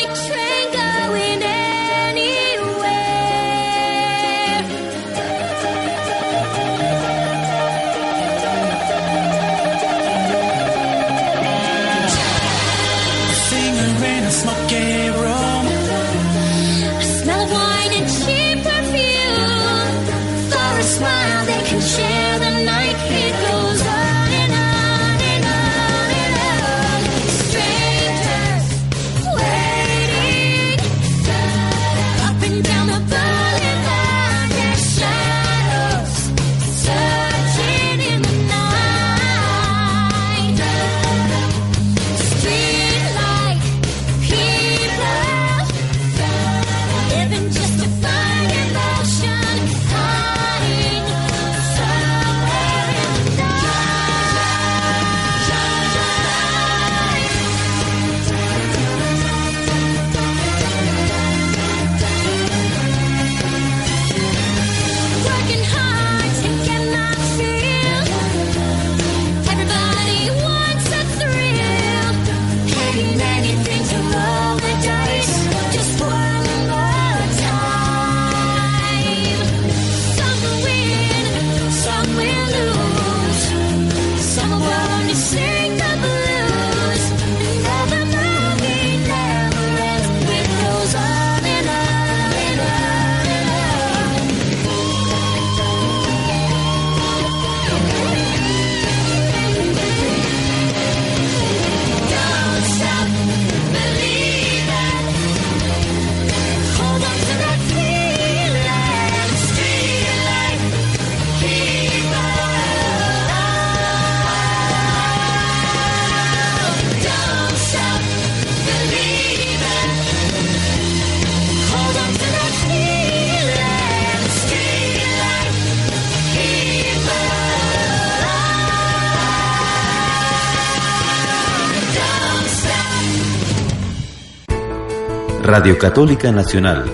Radio 135.61 135.77
Católica 135.77 136.31
Nacional, 136.31 136.85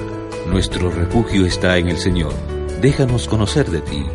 nuestro 0.50 0.92
refugio 0.92 1.46
está 1.46 1.78
en 1.78 1.88
el 1.88 1.98
Señor. 1.98 2.34
Déjanos 2.82 3.26
conocer 3.26 3.70
de 3.70 3.80
ti. 3.80 4.06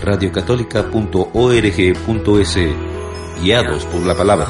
radiocatólica.org.es, 0.00 2.58
guiados 3.42 3.84
por 3.86 4.02
la 4.02 4.14
palabra. 4.14 4.46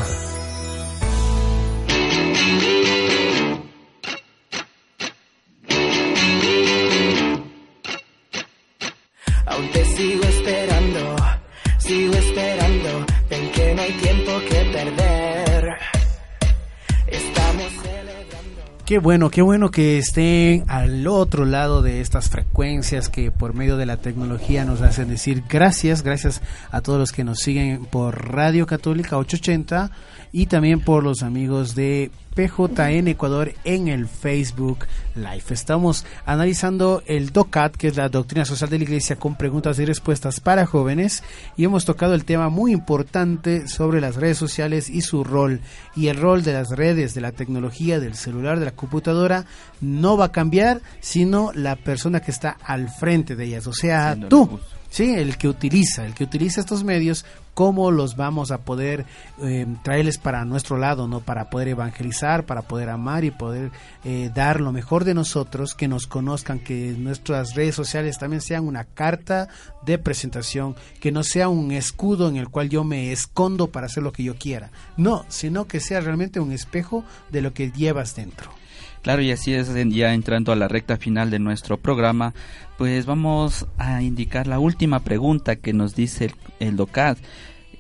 Bueno, 19.03 19.31
qué 19.31 19.43
bueno 19.43 19.71
que 19.71 19.99
estén 19.99 20.65
al 20.67 21.07
otro 21.07 21.45
lado 21.45 21.83
de 21.83 22.01
estas 22.01 22.29
frecuencias 22.31 23.09
que 23.09 23.31
por 23.31 23.55
medio 23.55 23.77
de 23.77 23.87
la 23.87 23.99
tecnología 23.99 24.65
nos 24.65 24.83
hacen 24.83 25.09
decir 25.09 25.45
gracias, 25.49 26.03
gracias 26.03 26.43
a 26.73 26.81
todos 26.81 26.99
los 26.99 27.13
que 27.13 27.23
nos 27.23 27.39
siguen 27.39 27.85
por 27.85 28.33
Radio 28.33 28.67
Católica 28.67 29.17
880 29.17 29.93
y 30.33 30.47
también 30.47 30.81
por 30.81 31.05
los 31.05 31.23
amigos 31.23 31.75
de 31.75 32.11
PJN 32.35 33.09
Ecuador 33.09 33.53
en 33.65 33.89
el 33.89 34.07
Facebook 34.07 34.87
Live. 35.17 35.43
Estamos 35.51 36.07
analizando 36.25 37.03
el 37.07 37.31
DOCAT, 37.31 37.75
que 37.75 37.89
es 37.89 37.97
la 37.97 38.09
Doctrina 38.09 38.45
Social 38.45 38.71
de 38.71 38.79
la 38.79 38.85
Iglesia, 38.85 39.17
con 39.17 39.35
preguntas 39.35 39.79
y 39.81 39.85
respuestas 39.85 40.39
para 40.39 40.65
jóvenes, 40.65 41.25
y 41.57 41.65
hemos 41.65 41.85
tocado 41.85 42.15
el 42.15 42.25
tema 42.25 42.49
muy 42.49 42.73
importante 42.73 43.67
sobre 43.67 44.01
las 44.01 44.15
redes 44.15 44.39
sociales 44.39 44.89
y 44.89 45.01
su 45.01 45.25
rol. 45.25 45.61
Y 45.97 46.07
el 46.07 46.17
rol 46.17 46.45
de 46.45 46.53
las 46.53 46.71
redes, 46.71 47.15
de 47.15 47.23
la 47.23 47.33
tecnología, 47.33 47.99
del 47.99 48.15
celular, 48.15 48.61
de 48.61 48.67
la 48.67 48.73
computadora, 48.73 49.47
no 49.81 50.17
va 50.17 50.27
a 50.27 50.33
cambiar, 50.33 50.81
sino 51.01 51.51
la 51.55 51.75
persona 51.75 52.21
que 52.21 52.31
está 52.31 52.57
al 52.63 52.89
frente 52.89 53.35
de 53.35 53.47
ellas, 53.47 53.67
o 53.67 53.73
sea, 53.73 54.17
tú. 54.29 54.61
Sí, 54.91 55.15
el 55.15 55.37
que 55.37 55.49
utiliza, 55.49 56.07
el 56.07 56.15
que 56.15 56.25
utiliza 56.25 56.61
estos 56.61 56.83
medios, 56.83 57.25
cómo 57.59 57.91
los 57.91 58.17
vamos 58.17 58.51
a 58.53 58.59
poder 58.59 59.05
eh, 59.43 59.67
traerles 59.83 60.17
para 60.17 60.45
nuestro 60.45 60.79
lado, 60.79 61.09
¿no? 61.09 61.21
Para 61.21 61.51
poder 61.51 61.69
evangelizar, 61.69 62.47
para 62.47 62.63
poder 62.63 62.89
amar 62.89 63.25
y 63.25 63.31
poder 63.31 63.71
eh, 64.05 64.31
dar 64.35 64.61
lo 64.61 64.73
mejor 64.73 65.05
de 65.05 65.13
nosotros, 65.13 65.75
que 65.75 65.89
nos 65.89 66.07
conozcan, 66.07 66.61
que 66.61 66.95
nuestras 66.97 67.55
redes 67.55 67.75
sociales 67.75 68.19
también 68.19 68.41
sean 68.41 68.67
una 68.67 68.85
carta 68.85 69.49
de 69.85 69.99
presentación, 69.99 70.77
que 71.01 71.13
no 71.13 71.23
sea 71.23 71.49
un 71.49 71.73
escudo 71.73 72.29
en 72.29 72.37
el 72.37 72.49
cual 72.49 72.69
yo 72.69 72.85
me 72.85 73.13
escondo 73.13 73.73
para 73.73 73.87
hacer 73.87 74.03
lo 74.03 74.13
que 74.13 74.23
yo 74.23 74.37
quiera. 74.37 74.71
No, 74.97 75.25
sino 75.29 75.67
que 75.67 75.81
sea 75.81 76.01
realmente 76.01 76.41
un 76.41 76.53
espejo 76.53 77.05
de 77.31 77.43
lo 77.43 77.53
que 77.53 77.73
llevas 77.73 78.15
dentro. 78.15 78.58
Claro, 79.03 79.23
y 79.23 79.31
así 79.31 79.55
es, 79.55 79.71
ya 79.91 80.13
entrando 80.13 80.53
a 80.53 80.57
la 80.57 80.69
recta 80.69 80.97
final 80.97 81.31
de 81.31 81.39
nuestro 81.39 81.77
programa, 81.79 82.35
pues 82.77 83.07
vamos 83.07 83.67
a 83.79 84.03
indicar 84.03 84.47
la 84.47 84.59
última 84.59 85.01
pregunta 85.01 85.57
que 85.57 85.73
nos 85.73 85.95
dice 85.95 86.27
el, 86.27 86.35
el 86.61 86.77
DOCAD 86.77 87.17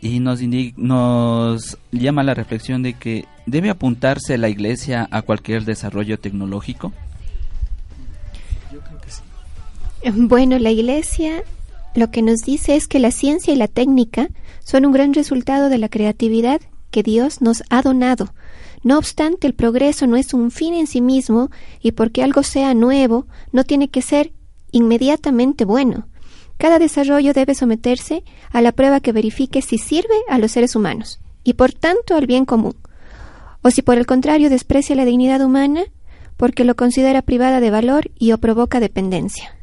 y 0.01 0.21
nos, 0.21 0.41
nos 0.77 1.79
llama 1.91 2.23
a 2.23 2.25
la 2.25 2.35
reflexión 2.35 2.83
de 2.83 2.95
que 2.95 3.27
¿debe 3.47 3.71
apuntarse 3.71 4.39
la 4.39 4.49
iglesia 4.49 5.09
a 5.11 5.23
cualquier 5.23 5.65
desarrollo 5.65 6.19
tecnológico? 6.19 6.93
Yo 8.73 8.81
creo 8.81 9.01
que 9.01 9.11
sí. 9.11 9.23
Bueno, 10.11 10.59
la 10.59 10.71
Iglesia 10.71 11.43
lo 11.95 12.11
que 12.11 12.23
nos 12.23 12.43
dice 12.43 12.77
es 12.77 12.87
que 12.87 13.01
la 13.01 13.11
ciencia 13.11 13.53
y 13.53 13.57
la 13.57 13.67
técnica 13.67 14.29
son 14.63 14.87
un 14.87 14.93
gran 14.93 15.15
resultado 15.15 15.69
de 15.69 15.79
la 15.79 15.89
creatividad 15.89 16.61
que 16.91 17.03
Dios 17.03 17.41
nos 17.41 17.65
ha 17.71 17.83
donado. 17.83 18.33
No 18.83 18.99
obstante, 18.99 19.47
el 19.47 19.55
progreso 19.55 20.07
no 20.07 20.17
es 20.17 20.35
un 20.35 20.51
fin 20.51 20.75
en 20.75 20.87
sí 20.87 21.01
mismo 21.01 21.51
y 21.81 21.93
porque 21.93 22.23
algo 22.23 22.43
sea 22.43 22.75
nuevo, 22.75 23.27
no 23.53 23.65
tiene 23.65 23.89
que 23.89 24.03
ser 24.03 24.33
inmediatamente 24.73 25.65
bueno. 25.65 26.09
Cada 26.59 26.79
desarrollo 26.79 27.33
debe 27.33 27.55
someterse 27.55 28.25
a 28.51 28.61
la 28.61 28.73
prueba 28.73 29.01
que 29.01 29.13
verifique 29.13 29.63
si 29.63 29.79
sirve 29.79 30.17
a 30.29 30.39
los 30.39 30.53
seres 30.53 30.75
humanos 30.75 31.21
y 31.45 31.55
por 31.55 31.73
tanto 31.73 32.15
al 32.15 32.27
bien 32.27 32.45
común. 32.45 32.77
O 33.63 33.71
si 33.71 33.83
por 33.83 33.99
el 33.99 34.07
contrario 34.07 34.51
desprecia 34.51 34.97
la 34.97 35.05
dignidad 35.05 35.41
humana 35.41 35.85
porque 36.37 36.65
lo 36.65 36.77
considera 36.77 37.23
privada 37.23 37.61
de 37.61 37.71
valor 37.71 38.11
y 38.19 38.33
o 38.33 38.39
provoca 38.39 38.81
dependencia. 38.81 39.58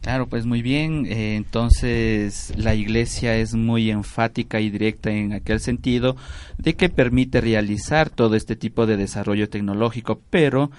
Claro, 0.00 0.28
pues 0.28 0.46
muy 0.46 0.62
bien. 0.62 1.04
Eh, 1.06 1.36
entonces 1.36 2.54
la 2.56 2.74
Iglesia 2.74 3.36
es 3.36 3.54
muy 3.54 3.90
enfática 3.90 4.58
y 4.60 4.70
directa 4.70 5.10
en 5.10 5.34
aquel 5.34 5.60
sentido 5.60 6.16
de 6.56 6.74
que 6.74 6.88
permite 6.88 7.42
realizar 7.42 8.08
todo 8.08 8.34
este 8.34 8.56
tipo 8.56 8.86
de 8.86 8.96
desarrollo 8.96 9.50
tecnológico, 9.50 10.22
pero 10.30 10.70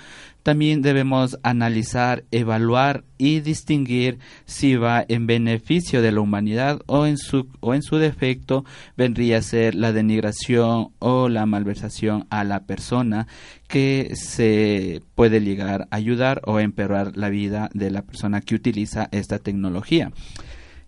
también 0.44 0.82
debemos 0.82 1.38
analizar, 1.44 2.24
evaluar 2.32 3.04
y 3.18 3.42
distinguir 3.42 4.20
si 4.46 4.76
va 4.76 5.06
en 5.08 5.28
beneficio 5.28 6.02
de 6.02 6.12
la 6.12 6.22
humanidad 6.22 6.82
o 6.88 7.06
en 7.06 7.18
su 7.18 7.48
o 7.60 7.76
en 7.76 7.84
su 7.84 7.98
defecto 7.98 8.66
vendría 8.98 9.38
a 9.38 9.42
ser 9.44 9.76
la 9.76 9.94
denigración 9.94 10.90
o 11.00 11.30
la 11.30 11.46
malversación 11.46 12.26
a 12.30 12.44
la 12.44 12.62
persona 12.66 13.28
que 13.68 14.14
se 14.16 15.04
puede 15.16 15.42
llegar 15.42 15.88
a 15.92 15.96
ayudar 15.96 16.42
o 16.46 16.60
empeorar 16.60 17.16
la 17.16 17.30
vida 17.30 17.70
de 17.74 17.92
la 17.92 18.02
persona 18.02 18.42
que 18.42 18.56
utiliza 18.56 19.10
esta 19.12 19.40
tecnología. 19.40 20.12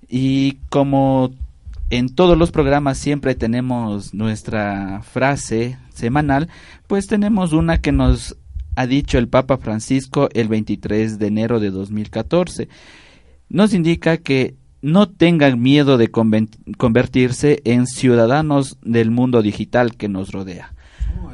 Y 0.10 0.58
como 0.70 1.32
en 1.90 2.10
todos 2.10 2.38
los 2.38 2.52
programas 2.52 2.98
siempre 2.98 3.36
tenemos 3.36 4.14
nuestra 4.16 5.02
frase 5.04 5.78
semanal, 5.94 6.50
pues 6.88 7.06
tenemos 7.06 7.54
una 7.54 7.82
que 7.82 7.92
nos 7.92 8.36
ha 8.76 8.88
dicho 8.88 9.18
el 9.18 9.28
Papa 9.28 9.58
Francisco 9.58 10.30
el 10.34 10.48
23 10.48 11.20
de 11.20 11.28
enero 11.28 11.60
de 11.60 11.72
2014. 11.72 12.68
Nos 13.50 13.74
indica 13.74 14.18
que 14.18 14.56
no 14.82 15.10
tengan 15.10 15.62
miedo 15.62 15.98
de 15.98 16.12
convertirse 16.12 17.62
en 17.64 17.88
ciudadanos 17.88 18.78
del 18.82 19.12
mundo 19.12 19.42
digital 19.42 19.96
que 19.96 20.10
nos 20.10 20.32
rodea. 20.32 20.74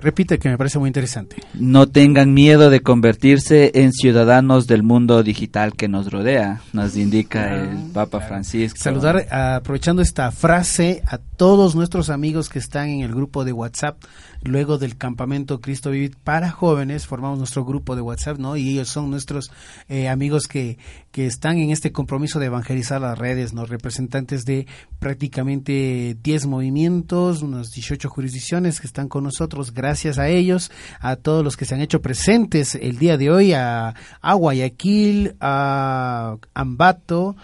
Repite 0.01 0.39
que 0.39 0.49
me 0.49 0.57
parece 0.57 0.79
muy 0.79 0.87
interesante. 0.87 1.35
No 1.55 1.87
tengan 1.87 2.33
miedo 2.33 2.69
de 2.69 2.81
convertirse 2.81 3.71
en 3.73 3.91
ciudadanos 3.91 4.65
del 4.65 4.81
mundo 4.83 5.23
digital 5.23 5.73
que 5.73 5.89
nos 5.89 6.11
rodea, 6.11 6.61
nos 6.71 6.95
indica 6.95 7.53
el 7.53 7.91
Papa 7.91 8.21
Francisco. 8.21 8.79
Saludar, 8.79 9.27
aprovechando 9.29 10.01
esta 10.01 10.31
frase, 10.31 11.03
a 11.05 11.17
todos 11.17 11.75
nuestros 11.75 12.09
amigos 12.09 12.47
que 12.47 12.59
están 12.59 12.87
en 12.89 13.01
el 13.01 13.13
grupo 13.13 13.43
de 13.43 13.51
WhatsApp 13.51 13.97
luego 14.43 14.77
del 14.77 14.97
campamento 14.97 15.59
Cristo 15.59 15.91
Vivit 15.91 16.15
para 16.15 16.51
jóvenes, 16.51 17.05
formamos 17.05 17.37
nuestro 17.37 17.65
grupo 17.65 17.95
de 17.95 18.01
WhatsApp, 18.01 18.37
¿no? 18.37 18.55
Y 18.57 18.69
ellos 18.69 18.89
son 18.89 19.09
nuestros 19.09 19.51
eh, 19.87 20.07
amigos 20.07 20.47
que, 20.47 20.77
que 21.11 21.25
están 21.25 21.57
en 21.57 21.71
este 21.71 21.91
compromiso 21.91 22.39
de 22.39 22.47
evangelizar 22.47 23.01
las 23.01 23.17
redes, 23.17 23.53
¿no? 23.53 23.65
Representantes 23.65 24.45
de 24.45 24.67
prácticamente 24.99 26.17
10 26.23 26.45
movimientos, 26.47 27.41
unas 27.41 27.71
18 27.71 28.09
jurisdicciones 28.09 28.79
que 28.79 28.87
están 28.87 29.09
con 29.09 29.23
nosotros. 29.23 29.73
Gracias 29.73 30.17
a 30.19 30.29
ellos, 30.29 30.71
a 30.99 31.15
todos 31.15 31.43
los 31.43 31.57
que 31.57 31.65
se 31.65 31.75
han 31.75 31.81
hecho 31.81 32.01
presentes 32.01 32.75
el 32.75 32.97
día 32.97 33.17
de 33.17 33.31
hoy, 33.31 33.53
a, 33.53 33.93
a 34.21 34.33
Guayaquil, 34.33 35.35
a 35.39 36.37
Ambato, 36.53 37.35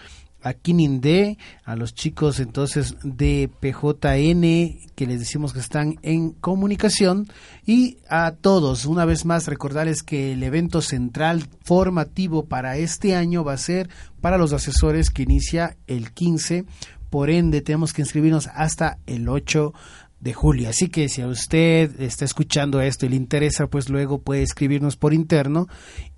a 0.46 0.54
Kinindé, 0.54 1.38
a 1.64 1.74
los 1.74 1.92
chicos 1.92 2.38
entonces 2.38 2.94
de 3.02 3.50
PJN 3.60 4.92
que 4.94 5.06
les 5.06 5.18
decimos 5.18 5.52
que 5.52 5.58
están 5.58 5.96
en 6.02 6.30
comunicación. 6.30 7.26
Y 7.66 7.98
a 8.08 8.30
todos, 8.32 8.86
una 8.86 9.04
vez 9.04 9.24
más 9.24 9.48
recordarles 9.48 10.04
que 10.04 10.32
el 10.32 10.42
evento 10.44 10.82
central 10.82 11.48
formativo 11.64 12.46
para 12.46 12.76
este 12.76 13.16
año 13.16 13.42
va 13.42 13.54
a 13.54 13.58
ser 13.58 13.88
para 14.20 14.38
los 14.38 14.52
asesores 14.52 15.10
que 15.10 15.22
inicia 15.22 15.76
el 15.88 16.12
15, 16.12 16.64
por 17.10 17.30
ende 17.30 17.60
tenemos 17.60 17.92
que 17.92 18.02
inscribirnos 18.02 18.48
hasta 18.48 18.98
el 19.06 19.28
8 19.28 19.72
de 20.20 20.32
julio. 20.32 20.68
Así 20.68 20.88
que 20.88 21.08
si 21.08 21.22
a 21.22 21.28
usted 21.28 22.00
está 22.00 22.24
escuchando 22.24 22.80
esto 22.80 23.06
y 23.06 23.10
le 23.10 23.16
interesa, 23.16 23.66
pues 23.66 23.88
luego 23.88 24.18
puede 24.18 24.42
escribirnos 24.42 24.96
por 24.96 25.12
interno 25.12 25.68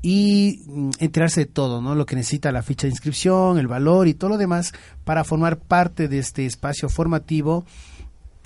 y 0.03 0.62
mm, 0.66 0.90
enterarse 1.01 1.40
de 1.40 1.46
todo, 1.46 1.82
¿no? 1.82 1.94
Lo 1.94 2.07
que 2.07 2.16
necesita 2.16 2.53
la 2.53 2.62
ficha 2.62 2.86
de 2.86 2.92
inscripción, 2.92 3.59
el 3.59 3.66
valor 3.66 4.09
y 4.09 4.14
todo 4.14 4.30
lo 4.30 4.38
demás 4.38 4.72
para 5.05 5.24
formar 5.24 5.59
parte 5.59 6.09
de 6.09 6.18
este 6.18 6.46
espacio 6.46 6.88
formativo 6.88 7.64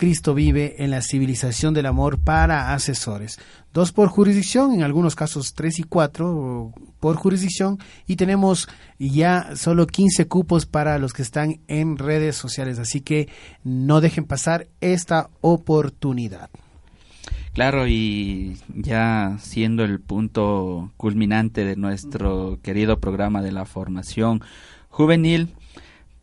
Cristo 0.03 0.34
vive 0.34 0.82
en 0.82 0.90
la 0.90 1.00
civilización 1.00 1.74
del 1.74 1.86
amor 1.86 2.18
para 2.18 2.74
asesores. 2.74 3.38
Dos 3.72 3.92
por 3.92 4.09
jurisdicción, 4.09 4.74
en 4.74 4.82
algunos 4.82 5.14
casos 5.14 5.55
tres 5.55 5.78
y 5.78 5.84
cuatro 5.84 6.72
por 6.98 7.14
jurisdicción, 7.14 7.78
y 8.09 8.16
tenemos 8.16 8.68
ya 8.98 9.55
solo 9.55 9.86
15 9.86 10.26
cupos 10.26 10.66
para 10.66 10.98
los 10.98 11.12
que 11.12 11.22
están 11.22 11.61
en 11.68 11.98
redes 11.98 12.34
sociales, 12.34 12.80
así 12.80 13.00
que 13.00 13.28
no 13.62 14.00
dejen 14.00 14.24
pasar 14.24 14.66
esta 14.80 15.30
oportunidad. 15.40 16.50
Claro, 17.53 17.86
y 17.86 18.57
ya 18.74 19.36
siendo 19.40 19.84
el 19.84 20.00
punto 20.00 20.90
culminante 20.96 21.64
de 21.64 21.76
nuestro 21.76 22.59
querido 22.61 22.98
programa 22.98 23.40
de 23.40 23.53
la 23.53 23.66
formación 23.66 24.42
juvenil, 24.88 25.55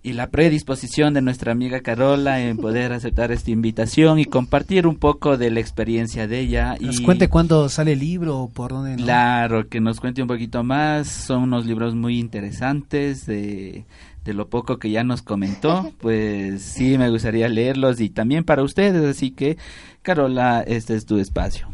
y 0.03 0.14
la 0.14 0.30
predisposición 0.30 1.12
de 1.12 1.20
nuestra 1.20 1.53
amiga 1.53 1.80
Carola 1.80 2.40
en 2.40 2.57
poder 2.57 2.92
aceptar 2.92 3.32
esta 3.32 3.51
invitación 3.51 4.18
y 4.18 4.24
compartir 4.24 4.86
un 4.86 4.96
poco 4.96 5.36
de 5.36 5.51
la 5.51 5.61
experiencia 5.61 6.26
de 6.26 6.40
ella. 6.40 6.76
Nos 6.80 7.01
y, 7.01 7.03
cuente 7.03 7.28
cuándo 7.28 7.68
sale 7.68 7.92
el 7.92 7.98
libro 7.98 8.38
o 8.38 8.48
por 8.48 8.70
dónde. 8.70 8.96
¿no? 8.96 9.05
Claro, 9.05 9.68
que 9.68 9.80
nos 9.80 10.01
cuente 10.01 10.22
un 10.22 10.28
poquito 10.28 10.64
más. 10.64 11.09
Son 11.09 11.42
unos 11.42 11.66
libros 11.66 11.94
muy 11.94 12.18
interesantes 12.18 13.26
de, 13.26 13.84
de 14.24 14.34
lo 14.34 14.48
poco 14.48 14.78
que 14.78 14.90
ya 14.90 15.05
nos 15.05 15.22
comentó. 15.22 15.92
Pues 16.01 16.62
sí, 16.62 16.96
me 16.96 17.11
gustaría 17.11 17.48
leerlos 17.48 18.01
y 18.01 18.09
también 18.09 18.44
para 18.44 18.62
ustedes. 18.62 19.05
Así 19.05 19.32
que, 19.32 19.59
Carola, 20.01 20.64
este 20.66 20.94
es 20.94 21.05
tu 21.05 21.18
espacio. 21.18 21.68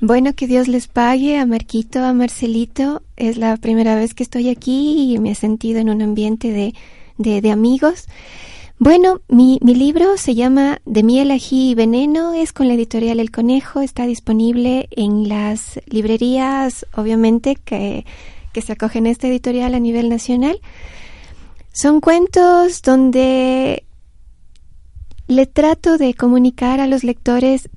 Bueno, 0.00 0.32
que 0.32 0.46
Dios 0.46 0.66
les 0.66 0.88
pague 0.88 1.38
a 1.38 1.46
Marquito, 1.46 2.04
a 2.04 2.12
Marcelito. 2.12 3.02
Es 3.16 3.36
la 3.36 3.56
primera 3.56 3.94
vez 3.94 4.14
que 4.14 4.24
estoy 4.24 4.48
aquí 4.48 5.12
y 5.12 5.18
me 5.18 5.32
he 5.32 5.34
sentido 5.34 5.78
en 5.78 5.88
un 5.88 6.02
ambiente 6.02 6.50
de 6.50 6.74
de, 7.18 7.40
de 7.40 7.50
amigos. 7.50 8.06
Bueno, 8.78 9.20
mi, 9.28 9.58
mi, 9.60 9.74
libro 9.74 10.16
se 10.16 10.36
llama 10.36 10.80
De 10.86 11.02
miel, 11.02 11.32
ají 11.32 11.70
y 11.70 11.74
veneno, 11.74 12.32
es 12.32 12.52
con 12.52 12.68
la 12.68 12.74
editorial 12.74 13.18
El 13.18 13.32
Conejo, 13.32 13.80
está 13.80 14.06
disponible 14.06 14.88
en 14.92 15.28
las 15.28 15.80
librerías, 15.86 16.86
obviamente, 16.94 17.56
que, 17.56 18.06
que 18.52 18.62
se 18.62 18.72
acogen 18.72 19.06
a 19.06 19.10
esta 19.10 19.26
editorial 19.26 19.74
a 19.74 19.80
nivel 19.80 20.08
nacional. 20.08 20.60
Son 21.72 22.00
cuentos 22.00 22.82
donde 22.82 23.84
le 25.26 25.46
trato 25.46 25.98
de 25.98 26.14
comunicar 26.14 26.78
a 26.78 26.86
los 26.86 27.02
lectores 27.02 27.68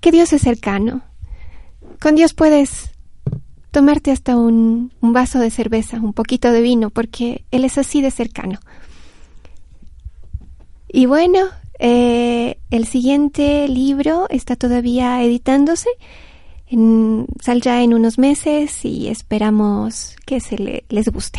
que 0.00 0.10
Dios 0.10 0.32
es 0.32 0.42
cercano. 0.42 1.02
Con 2.00 2.16
Dios 2.16 2.34
puedes 2.34 2.90
tomarte 3.78 4.10
hasta 4.10 4.36
un, 4.36 4.90
un, 5.00 5.12
vaso 5.12 5.38
de 5.38 5.52
cerveza, 5.52 5.98
un 5.98 6.12
poquito 6.12 6.50
de 6.50 6.62
vino, 6.62 6.90
porque 6.90 7.44
Él 7.52 7.64
es 7.64 7.78
así 7.78 8.02
de 8.02 8.10
cercano. 8.10 8.58
Y 10.88 11.06
bueno, 11.06 11.38
eh, 11.78 12.58
el 12.72 12.88
siguiente 12.88 13.68
libro 13.68 14.26
está 14.30 14.56
todavía 14.56 15.22
editándose, 15.22 15.90
en, 16.66 17.26
saldrá 17.40 17.84
en 17.84 17.94
unos 17.94 18.18
meses 18.18 18.84
y 18.84 19.06
esperamos 19.06 20.16
que 20.26 20.40
se 20.40 20.58
le, 20.58 20.84
les 20.88 21.08
guste. 21.08 21.38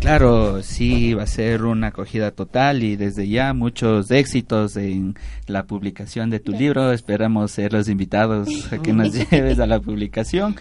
Claro, 0.00 0.62
sí, 0.62 1.14
va 1.14 1.22
a 1.22 1.26
ser 1.26 1.64
una 1.64 1.86
acogida 1.86 2.32
total 2.32 2.82
y 2.82 2.96
desde 2.96 3.26
ya 3.26 3.54
muchos 3.54 4.10
éxitos 4.10 4.76
en 4.76 5.14
la 5.46 5.64
publicación 5.64 6.28
de 6.28 6.38
tu 6.38 6.52
libro. 6.52 6.92
Esperamos 6.92 7.52
ser 7.52 7.72
los 7.72 7.88
invitados 7.88 8.70
a 8.74 8.76
que 8.76 8.92
nos 8.92 9.14
lleves 9.30 9.58
a 9.58 9.66
la 9.66 9.80
publicación. 9.80 10.54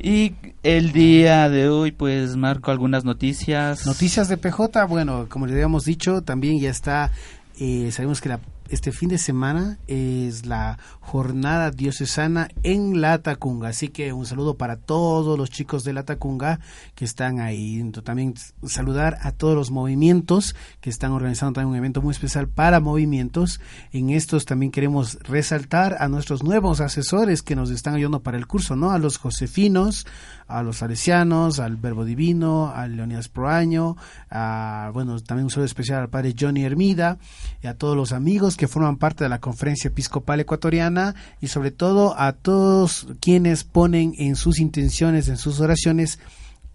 Y 0.00 0.34
el 0.62 0.92
día 0.92 1.48
de 1.48 1.68
hoy, 1.68 1.90
pues 1.90 2.36
marco 2.36 2.70
algunas 2.70 3.04
noticias. 3.04 3.84
Noticias 3.84 4.28
de 4.28 4.36
PJ, 4.36 4.84
bueno, 4.86 5.26
como 5.28 5.46
le 5.46 5.54
habíamos 5.54 5.84
dicho, 5.84 6.22
también 6.22 6.60
ya 6.60 6.70
está, 6.70 7.10
eh, 7.58 7.90
sabemos 7.90 8.20
que 8.20 8.28
la 8.28 8.40
este 8.68 8.92
fin 8.92 9.08
de 9.08 9.18
semana 9.18 9.78
es 9.86 10.46
la 10.46 10.78
jornada 11.00 11.70
diocesana 11.70 12.48
en 12.62 13.00
La 13.00 13.18
Tacunga. 13.18 13.68
Así 13.68 13.88
que 13.88 14.12
un 14.12 14.26
saludo 14.26 14.56
para 14.56 14.76
todos 14.76 15.38
los 15.38 15.50
chicos 15.50 15.84
de 15.84 15.92
La 15.92 16.04
Tacunga 16.04 16.60
que 16.94 17.04
están 17.04 17.40
ahí. 17.40 17.82
También 18.04 18.34
saludar 18.64 19.18
a 19.22 19.32
todos 19.32 19.54
los 19.54 19.70
movimientos 19.70 20.54
que 20.80 20.90
están 20.90 21.12
organizando 21.12 21.54
también 21.54 21.70
un 21.70 21.76
evento 21.76 22.02
muy 22.02 22.12
especial 22.12 22.48
para 22.48 22.80
movimientos. 22.80 23.60
En 23.92 24.10
estos 24.10 24.44
también 24.44 24.72
queremos 24.72 25.18
resaltar 25.22 25.96
a 26.00 26.08
nuestros 26.08 26.42
nuevos 26.42 26.80
asesores 26.80 27.42
que 27.42 27.56
nos 27.56 27.70
están 27.70 27.94
ayudando 27.94 28.20
para 28.20 28.36
el 28.36 28.46
curso, 28.46 28.76
¿no? 28.76 28.90
A 28.90 28.98
los 28.98 29.16
josefinos, 29.16 30.06
a 30.48 30.62
los 30.62 30.78
salesianos, 30.78 31.60
al 31.60 31.76
Verbo 31.76 32.04
Divino, 32.04 32.72
al 32.74 32.96
Leonidas 32.96 33.28
Proaño, 33.28 33.96
a, 34.30 34.90
bueno, 34.92 35.20
también 35.20 35.44
un 35.44 35.50
saludo 35.50 35.66
especial 35.66 36.00
al 36.00 36.08
padre 36.08 36.34
Johnny 36.38 36.64
Hermida 36.64 37.18
y 37.62 37.66
a 37.66 37.74
todos 37.74 37.96
los 37.96 38.12
amigos 38.12 38.56
que 38.56 38.66
forman 38.66 38.96
parte 38.96 39.24
de 39.24 39.30
la 39.30 39.40
Conferencia 39.40 39.88
Episcopal 39.88 40.40
Ecuatoriana 40.40 41.14
y 41.40 41.48
sobre 41.48 41.70
todo 41.70 42.18
a 42.18 42.32
todos 42.32 43.06
quienes 43.20 43.64
ponen 43.64 44.14
en 44.18 44.36
sus 44.36 44.58
intenciones, 44.58 45.28
en 45.28 45.36
sus 45.36 45.60
oraciones, 45.60 46.18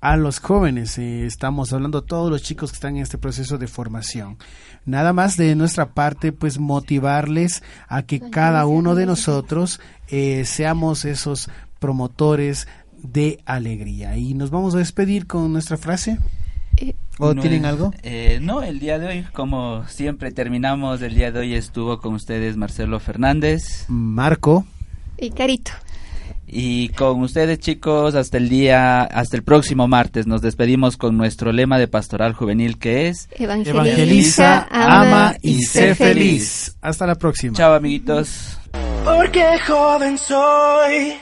a 0.04 0.18
los 0.18 0.40
jóvenes. 0.40 0.98
Eh, 0.98 1.26
estamos 1.26 1.72
hablando 1.72 2.02
de 2.02 2.08
todos 2.08 2.30
los 2.30 2.44
chicos 2.44 2.72
que 2.72 2.76
están 2.76 2.98
en 2.98 3.04
este 3.04 3.18
proceso 3.18 3.58
de 3.58 3.68
formación. 3.68 4.38
Nada 4.86 5.14
más 5.14 5.38
de 5.38 5.56
nuestra 5.56 5.94
parte, 5.94 6.34
pues 6.34 6.60
motivarles 6.60 7.64
a 7.88 8.04
que 8.04 8.20
cada 8.20 8.66
uno 8.66 8.96
de 8.96 9.06
nosotros 9.06 9.80
eh, 10.10 10.44
seamos 10.44 11.06
esos 11.06 11.50
promotores 11.80 12.68
de 13.04 13.40
alegría. 13.46 14.18
Y 14.18 14.34
nos 14.34 14.50
vamos 14.50 14.74
a 14.76 14.80
despedir 14.80 15.28
con 15.28 15.52
nuestra 15.54 15.78
frase. 15.78 16.18
¿O 17.20 17.34
No, 17.36 17.42
tienen 17.42 17.66
algo? 17.66 17.94
eh, 18.02 18.40
no, 18.42 18.64
el 18.64 18.80
día 18.80 18.98
de 18.98 19.06
hoy, 19.08 19.26
como 19.34 19.86
siempre 19.88 20.32
terminamos, 20.32 21.02
el 21.04 21.14
día 21.14 21.32
de 21.32 21.40
hoy 21.42 21.54
estuvo 21.54 22.00
con 22.00 22.16
ustedes 22.16 22.58
Marcelo 22.58 23.00
Fernández. 23.00 23.86
Marco. 23.88 24.66
Y 25.20 25.30
Carito. 25.30 25.72
Y 26.48 26.90
con 26.90 27.22
ustedes 27.22 27.60
chicos, 27.60 28.16
hasta 28.16 28.38
el 28.38 28.50
día, 28.50 29.04
hasta 29.04 29.38
el 29.38 29.44
próximo 29.44 29.88
martes, 29.88 30.28
nos 30.28 30.42
despedimos 30.42 30.98
con 30.98 31.16
nuestro 31.18 31.52
lema 31.52 31.78
de 31.80 31.88
pastoral 31.88 32.34
juvenil 32.34 32.78
que 32.78 33.08
es 33.10 33.28
Evangeliza, 33.32 33.72
Evangeliza, 33.72 34.68
ama 34.72 35.36
y 35.42 35.64
sé 35.64 35.90
sé 35.90 35.96
feliz. 35.96 36.76
Hasta 36.82 37.08
la 37.08 37.16
próxima. 37.16 37.56
Chao 37.56 37.74
amiguitos. 37.74 38.58
Porque 39.04 39.44
joven 39.68 40.18
soy 40.18 41.14